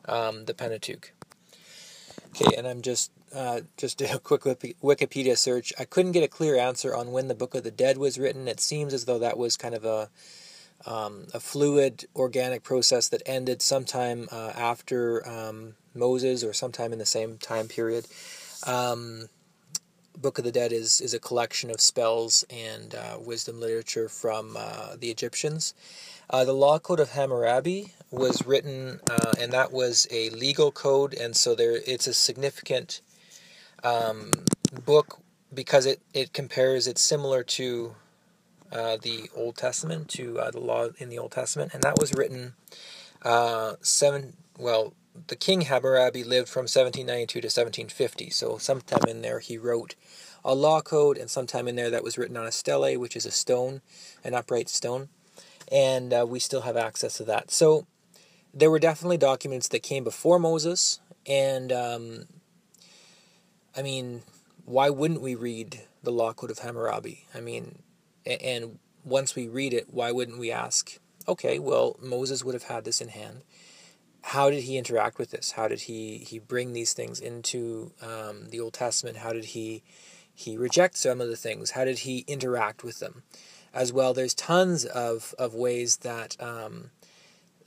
um, 0.07 0.45
the 0.45 0.55
Pentateuch. 0.55 1.13
Okay, 2.29 2.57
and 2.57 2.67
I'm 2.67 2.81
just 2.81 3.11
uh, 3.35 3.61
just 3.77 3.99
did 3.99 4.11
a 4.11 4.19
quick 4.19 4.43
Wikipedia 4.43 5.37
search. 5.37 5.73
I 5.79 5.85
couldn't 5.85 6.13
get 6.13 6.25
a 6.25 6.29
clear 6.29 6.57
answer 6.57 6.95
on 6.95 7.13
when 7.13 7.29
the 7.29 7.35
Book 7.35 7.55
of 7.55 7.65
the 7.65 7.71
Dead 7.71 7.99
was 7.99 8.19
written. 8.19 8.49
It 8.49 8.61
seems 8.61 8.95
as 8.95 9.05
though 9.05 9.19
that 9.19 9.39
was 9.39 9.57
kind 9.57 9.75
of 9.75 9.85
a 9.85 10.11
um, 10.87 11.27
a 11.35 11.41
fluid 11.41 12.07
organic 12.17 12.63
process 12.63 13.09
that 13.09 13.23
ended 13.27 13.63
sometime 13.63 14.29
uh, 14.31 14.53
after 14.57 15.27
um, 15.29 15.75
Moses 15.95 16.45
or 16.45 16.53
sometime 16.53 16.93
in 16.93 16.99
the 16.99 17.07
same 17.07 17.39
time 17.39 17.69
period. 17.69 18.07
Um, 18.67 19.29
Book 20.17 20.39
of 20.39 20.45
the 20.45 20.53
Dead 20.53 20.73
is 20.73 21.01
is 21.01 21.15
a 21.15 21.19
collection 21.19 21.71
of 21.71 21.81
spells 21.81 22.45
and 22.51 22.95
uh, 22.95 23.17
wisdom 23.19 23.59
literature 23.59 24.09
from 24.09 24.57
uh, 24.59 24.97
the 24.99 25.11
Egyptians. 25.11 25.73
Uh, 26.29 26.45
the 26.45 26.53
Law 26.53 26.79
Code 26.79 27.01
of 27.01 27.11
Hammurabi 27.13 27.95
was 28.11 28.45
written, 28.47 29.01
uh, 29.11 29.33
and 29.41 29.53
that 29.53 29.73
was 29.73 30.07
a 30.11 30.29
legal 30.31 30.73
code, 30.73 31.15
and 31.15 31.35
so 31.35 31.55
there 31.55 31.81
it's 31.87 32.07
a 32.07 32.13
significant 32.13 33.01
um, 33.83 34.33
book 34.85 35.21
because 35.55 35.87
it 35.87 36.03
it 36.13 36.33
compares. 36.33 36.87
It's 36.87 37.01
similar 37.01 37.43
to 37.45 37.95
uh, 38.73 38.97
the 39.01 39.31
Old 39.35 39.57
Testament 39.57 40.09
to 40.11 40.39
uh, 40.39 40.51
the 40.51 40.61
law 40.61 40.89
in 40.99 41.09
the 41.09 41.19
Old 41.19 41.33
Testament, 41.33 41.75
and 41.75 41.83
that 41.83 41.99
was 42.01 42.13
written 42.15 42.55
uh, 43.23 43.75
seven. 43.81 44.37
Well, 44.59 44.95
the 45.27 45.37
King 45.37 45.63
Hammurabi 45.63 46.23
lived 46.25 46.49
from 46.49 46.63
1792 46.63 47.41
to 47.41 47.47
1750, 47.47 48.31
so 48.31 48.59
sometime 48.59 49.03
in 49.09 49.23
there 49.23 49.41
he 49.41 49.59
wrote 49.59 49.95
a 50.45 50.55
law 50.55 50.81
code, 50.81 51.19
and 51.19 51.31
sometime 51.31 51.69
in 51.69 51.77
there 51.77 51.91
that 51.91 52.05
was 52.05 52.17
written 52.17 52.37
on 52.37 52.47
a 52.47 52.53
stele, 52.53 52.99
which 52.99 53.17
is 53.17 53.27
a 53.27 53.31
stone, 53.31 53.83
an 54.25 54.35
upright 54.35 54.69
stone, 54.69 55.09
and 55.71 56.13
uh, 56.13 56.25
we 56.27 56.39
still 56.39 56.63
have 56.63 56.77
access 56.77 57.17
to 57.17 57.25
that. 57.25 57.51
So 57.51 57.87
there 58.55 58.71
were 58.71 58.79
definitely 58.79 59.19
documents 59.19 59.69
that 59.69 59.83
came 59.83 60.05
before 60.05 60.39
Moses, 60.39 61.01
and 61.27 61.73
um, 61.73 62.27
I 63.77 63.83
mean, 63.83 64.23
why 64.65 64.91
wouldn't 64.91 65.21
we 65.21 65.35
read 65.35 65.83
the 66.03 66.13
law 66.13 66.33
code 66.33 66.51
of 66.51 66.61
Hammurabi? 66.61 67.27
I 67.35 67.41
mean, 67.41 67.83
and 68.27 68.79
once 69.05 69.35
we 69.35 69.49
read 69.49 69.73
it, 69.73 69.93
why 69.93 70.13
wouldn't 70.13 70.39
we 70.39 70.51
ask, 70.51 70.99
okay, 71.27 71.59
well, 71.59 71.97
Moses 72.01 72.45
would 72.45 72.55
have 72.55 72.65
had 72.65 72.85
this 72.85 73.01
in 73.01 73.09
hand. 73.09 73.43
How 74.23 74.51
did 74.51 74.65
he 74.65 74.77
interact 74.77 75.19
with 75.19 75.31
this? 75.31 75.53
How 75.53 75.69
did 75.69 75.83
he, 75.83 76.19
he 76.19 76.39
bring 76.39 76.73
these 76.73 76.93
things 76.93 77.21
into 77.21 77.93
um, 78.03 78.49
the 78.51 78.61
Old 78.61 78.75
Testament? 78.75 79.19
How 79.19 79.33
did 79.33 79.47
he 79.47 79.83
he 80.33 80.57
reject 80.57 80.97
some 80.97 81.21
of 81.21 81.29
the 81.29 81.37
things? 81.37 81.73
How 81.73 81.85
did 81.85 82.01
he 82.01 82.25
interact 82.27 82.83
with 82.83 82.99
them? 82.99 83.25
As 83.75 83.93
well, 83.93 84.15
there's 84.15 84.33
tons 84.33 84.87
of, 84.87 85.35
of 85.39 85.55
ways 85.55 85.99
that 85.99 86.37
um, 86.41 86.91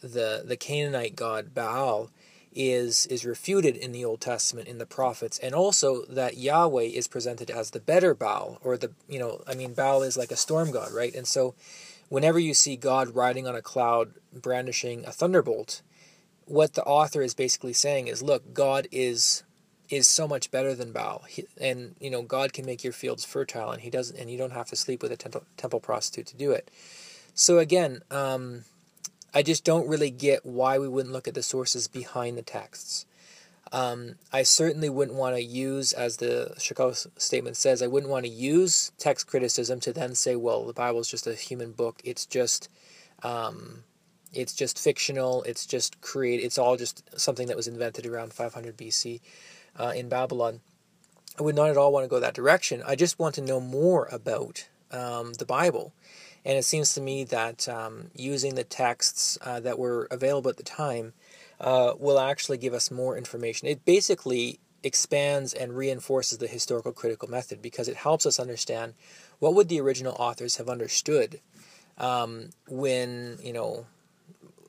the 0.01 0.43
the 0.45 0.57
Canaanite 0.57 1.15
god 1.15 1.53
Baal 1.53 2.11
is 2.55 3.05
is 3.07 3.25
refuted 3.25 3.75
in 3.75 3.91
the 3.91 4.05
Old 4.05 4.21
Testament 4.21 4.67
in 4.67 4.77
the 4.77 4.85
prophets, 4.85 5.39
and 5.39 5.53
also 5.53 6.05
that 6.05 6.37
Yahweh 6.37 6.83
is 6.83 7.07
presented 7.07 7.49
as 7.49 7.71
the 7.71 7.79
better 7.79 8.13
Baal, 8.13 8.59
or 8.63 8.77
the 8.77 8.91
you 9.07 9.19
know, 9.19 9.41
I 9.47 9.55
mean, 9.55 9.73
Baal 9.73 10.03
is 10.03 10.17
like 10.17 10.31
a 10.31 10.37
storm 10.37 10.71
god, 10.71 10.91
right? 10.91 11.13
And 11.13 11.27
so, 11.27 11.55
whenever 12.09 12.39
you 12.39 12.53
see 12.53 12.75
God 12.75 13.15
riding 13.15 13.47
on 13.47 13.55
a 13.55 13.61
cloud, 13.61 14.13
brandishing 14.33 15.05
a 15.05 15.11
thunderbolt, 15.11 15.81
what 16.45 16.73
the 16.73 16.83
author 16.83 17.21
is 17.21 17.33
basically 17.33 17.73
saying 17.73 18.07
is, 18.07 18.23
look, 18.23 18.53
God 18.53 18.87
is 18.91 19.43
is 19.89 20.07
so 20.07 20.27
much 20.27 20.49
better 20.49 20.73
than 20.73 20.91
Baal, 20.91 21.23
he, 21.27 21.45
and 21.59 21.95
you 21.99 22.09
know, 22.09 22.21
God 22.21 22.53
can 22.53 22.65
make 22.65 22.83
your 22.83 22.93
fields 22.93 23.25
fertile, 23.25 23.71
and 23.71 23.81
He 23.81 23.89
doesn't, 23.89 24.17
and 24.17 24.29
you 24.29 24.37
don't 24.37 24.53
have 24.53 24.69
to 24.69 24.75
sleep 24.75 25.01
with 25.01 25.11
a 25.11 25.17
temple, 25.17 25.43
temple 25.57 25.79
prostitute 25.79 26.27
to 26.27 26.37
do 26.37 26.51
it. 26.51 26.69
So 27.33 27.59
again. 27.59 28.01
Um, 28.11 28.65
I 29.33 29.41
just 29.41 29.63
don't 29.63 29.87
really 29.87 30.11
get 30.11 30.45
why 30.45 30.77
we 30.77 30.87
wouldn't 30.87 31.13
look 31.13 31.27
at 31.27 31.33
the 31.33 31.43
sources 31.43 31.87
behind 31.87 32.37
the 32.37 32.43
texts. 32.43 33.05
Um, 33.71 34.15
I 34.31 34.43
certainly 34.43 34.89
wouldn't 34.89 35.17
want 35.17 35.35
to 35.35 35.41
use, 35.41 35.93
as 35.93 36.17
the 36.17 36.53
Chicago 36.59 36.93
statement 37.17 37.57
says, 37.57 37.81
I 37.81 37.87
wouldn't 37.87 38.11
want 38.11 38.25
to 38.25 38.31
use 38.31 38.91
text 38.99 39.25
criticism 39.25 39.79
to 39.79 39.91
then 39.91 40.13
say, 40.13 40.35
well, 40.35 40.65
the 40.65 40.73
Bible 40.73 40.99
is 40.99 41.07
just 41.07 41.25
a 41.25 41.33
human 41.33 41.71
book. 41.71 41.99
It's 42.03 42.27
just, 42.27 42.69
um, 43.23 43.83
it's 44.31 44.53
just 44.53 44.77
fictional. 44.77 45.41
It's 45.43 45.65
just 45.65 46.01
create. 46.01 46.43
It's 46.43 46.59
all 46.59 46.77
just 46.77 47.19
something 47.19 47.47
that 47.47 47.57
was 47.57 47.67
invented 47.67 48.05
around 48.05 48.33
500 48.33 48.77
BC 48.77 49.21
uh, 49.79 49.93
in 49.95 50.07
Babylon. 50.07 50.61
I 51.39 51.41
would 51.41 51.55
not 51.55 51.71
at 51.71 51.77
all 51.77 51.91
want 51.91 52.03
to 52.03 52.09
go 52.09 52.19
that 52.19 52.35
direction. 52.35 52.83
I 52.85 52.95
just 52.95 53.17
want 53.17 53.33
to 53.35 53.41
know 53.41 53.59
more 53.59 54.07
about 54.11 54.67
um, 54.91 55.33
the 55.33 55.45
Bible 55.45 55.93
and 56.45 56.57
it 56.57 56.65
seems 56.65 56.93
to 56.93 57.01
me 57.01 57.23
that 57.25 57.67
um, 57.69 58.11
using 58.15 58.55
the 58.55 58.63
texts 58.63 59.37
uh, 59.41 59.59
that 59.61 59.79
were 59.79 60.07
available 60.11 60.49
at 60.49 60.57
the 60.57 60.63
time 60.63 61.13
uh, 61.59 61.93
will 61.97 62.19
actually 62.19 62.57
give 62.57 62.73
us 62.73 62.91
more 62.91 63.17
information. 63.17 63.67
It 63.67 63.85
basically 63.85 64.59
expands 64.83 65.53
and 65.53 65.75
reinforces 65.75 66.37
the 66.37 66.47
historical 66.47 66.91
critical 66.91 67.29
method 67.29 67.61
because 67.61 67.87
it 67.87 67.95
helps 67.95 68.25
us 68.25 68.39
understand 68.39 68.93
what 69.39 69.53
would 69.55 69.69
the 69.69 69.79
original 69.79 70.15
authors 70.19 70.57
have 70.57 70.67
understood 70.67 71.39
um, 71.97 72.49
when 72.67 73.37
you 73.41 73.53
know 73.53 73.85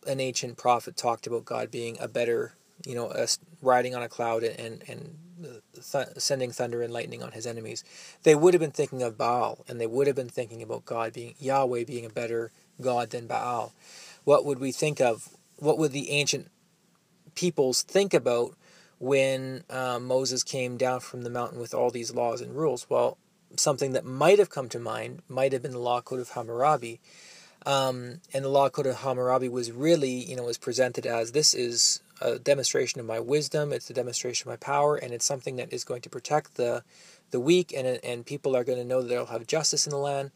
an 0.06 0.20
ancient 0.20 0.56
prophet 0.56 0.96
talked 0.96 1.26
about 1.26 1.44
God 1.44 1.70
being 1.70 1.96
a 2.00 2.06
better 2.06 2.54
you 2.86 2.94
know 2.94 3.10
a, 3.10 3.26
riding 3.60 3.94
on 3.94 4.02
a 4.02 4.08
cloud 4.08 4.44
and 4.44 4.84
and 4.88 5.18
th- 5.42 6.08
sending 6.18 6.50
thunder 6.50 6.82
and 6.82 6.92
lightning 6.92 7.22
on 7.22 7.32
his 7.32 7.46
enemies. 7.46 7.84
They 8.22 8.34
would 8.34 8.54
have 8.54 8.60
been 8.60 8.70
thinking 8.70 9.02
of 9.02 9.18
Baal, 9.18 9.64
and 9.68 9.80
they 9.80 9.86
would 9.86 10.06
have 10.06 10.16
been 10.16 10.28
thinking 10.28 10.62
about 10.62 10.84
God 10.84 11.12
being 11.12 11.34
Yahweh 11.38 11.84
being 11.84 12.06
a 12.06 12.10
better 12.10 12.52
God 12.80 13.10
than 13.10 13.26
Baal. 13.26 13.72
What 14.24 14.44
would 14.44 14.58
we 14.58 14.72
think 14.72 15.00
of? 15.00 15.28
What 15.58 15.78
would 15.78 15.92
the 15.92 16.10
ancient 16.10 16.48
peoples 17.34 17.82
think 17.82 18.14
about 18.14 18.54
when 18.98 19.64
uh, 19.70 19.98
Moses 19.98 20.42
came 20.42 20.76
down 20.76 21.00
from 21.00 21.22
the 21.22 21.30
mountain 21.30 21.60
with 21.60 21.74
all 21.74 21.90
these 21.90 22.14
laws 22.14 22.40
and 22.40 22.56
rules? 22.56 22.86
Well, 22.88 23.18
something 23.56 23.92
that 23.92 24.04
might 24.04 24.38
have 24.38 24.50
come 24.50 24.68
to 24.70 24.78
mind 24.78 25.22
might 25.28 25.52
have 25.52 25.62
been 25.62 25.72
the 25.72 25.78
law 25.78 26.00
code 26.00 26.20
of 26.20 26.30
Hammurabi. 26.30 27.00
Um, 27.66 28.20
and 28.34 28.44
the 28.44 28.50
law 28.50 28.68
code 28.68 28.86
of 28.86 28.96
Hammurabi 28.96 29.48
was 29.48 29.72
really, 29.72 30.10
you 30.10 30.36
know, 30.36 30.44
was 30.44 30.58
presented 30.58 31.06
as 31.06 31.32
this 31.32 31.54
is 31.54 32.00
a 32.20 32.38
demonstration 32.38 33.00
of 33.00 33.06
my 33.06 33.20
wisdom. 33.20 33.72
It's 33.72 33.90
a 33.90 33.94
demonstration 33.94 34.48
of 34.48 34.52
my 34.52 34.56
power, 34.56 34.96
and 34.96 35.12
it's 35.12 35.24
something 35.24 35.56
that 35.56 35.72
is 35.72 35.84
going 35.84 36.02
to 36.02 36.10
protect 36.10 36.54
the 36.54 36.82
the 37.30 37.40
weak, 37.40 37.72
and 37.76 37.86
and 38.04 38.26
people 38.26 38.56
are 38.56 38.64
going 38.64 38.78
to 38.78 38.84
know 38.84 39.02
that 39.02 39.08
they'll 39.08 39.26
have 39.26 39.46
justice 39.46 39.86
in 39.86 39.90
the 39.90 39.98
land. 39.98 40.30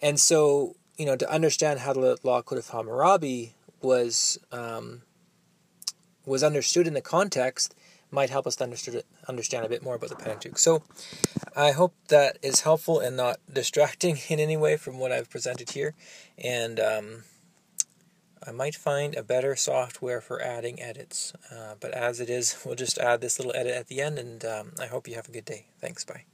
And 0.00 0.20
so, 0.20 0.76
you 0.96 1.06
know, 1.06 1.16
to 1.16 1.30
understand 1.30 1.80
how 1.80 1.92
the 1.92 2.18
law 2.22 2.42
code 2.42 2.58
of 2.58 2.68
Hammurabi 2.68 3.54
was 3.80 4.38
um, 4.52 5.02
was 6.24 6.42
understood 6.42 6.86
in 6.86 6.94
the 6.94 7.00
context 7.00 7.74
might 8.10 8.30
help 8.30 8.46
us 8.46 8.56
to 8.56 8.64
understand, 8.64 9.02
understand 9.28 9.66
a 9.66 9.68
bit 9.68 9.82
more 9.82 9.94
about 9.94 10.08
the 10.08 10.16
Pentateuch. 10.16 10.58
So, 10.58 10.82
I 11.54 11.72
hope 11.72 11.94
that 12.08 12.38
is 12.42 12.62
helpful 12.62 13.00
and 13.00 13.16
not 13.16 13.38
distracting 13.52 14.18
in 14.28 14.40
any 14.40 14.56
way 14.56 14.76
from 14.76 14.98
what 14.98 15.12
I've 15.12 15.30
presented 15.30 15.70
here. 15.70 15.94
And 16.42 16.80
um, 16.80 17.24
I 18.46 18.52
might 18.52 18.74
find 18.74 19.14
a 19.14 19.22
better 19.22 19.56
software 19.56 20.20
for 20.20 20.42
adding 20.42 20.80
edits. 20.80 21.32
Uh, 21.50 21.74
but 21.80 21.92
as 21.92 22.20
it 22.20 22.30
is, 22.30 22.56
we'll 22.64 22.74
just 22.74 22.98
add 22.98 23.20
this 23.20 23.38
little 23.38 23.54
edit 23.54 23.74
at 23.74 23.88
the 23.88 24.00
end, 24.00 24.18
and 24.18 24.44
um, 24.44 24.72
I 24.80 24.86
hope 24.86 25.08
you 25.08 25.14
have 25.14 25.28
a 25.28 25.32
good 25.32 25.44
day. 25.44 25.66
Thanks, 25.80 26.04
bye. 26.04 26.24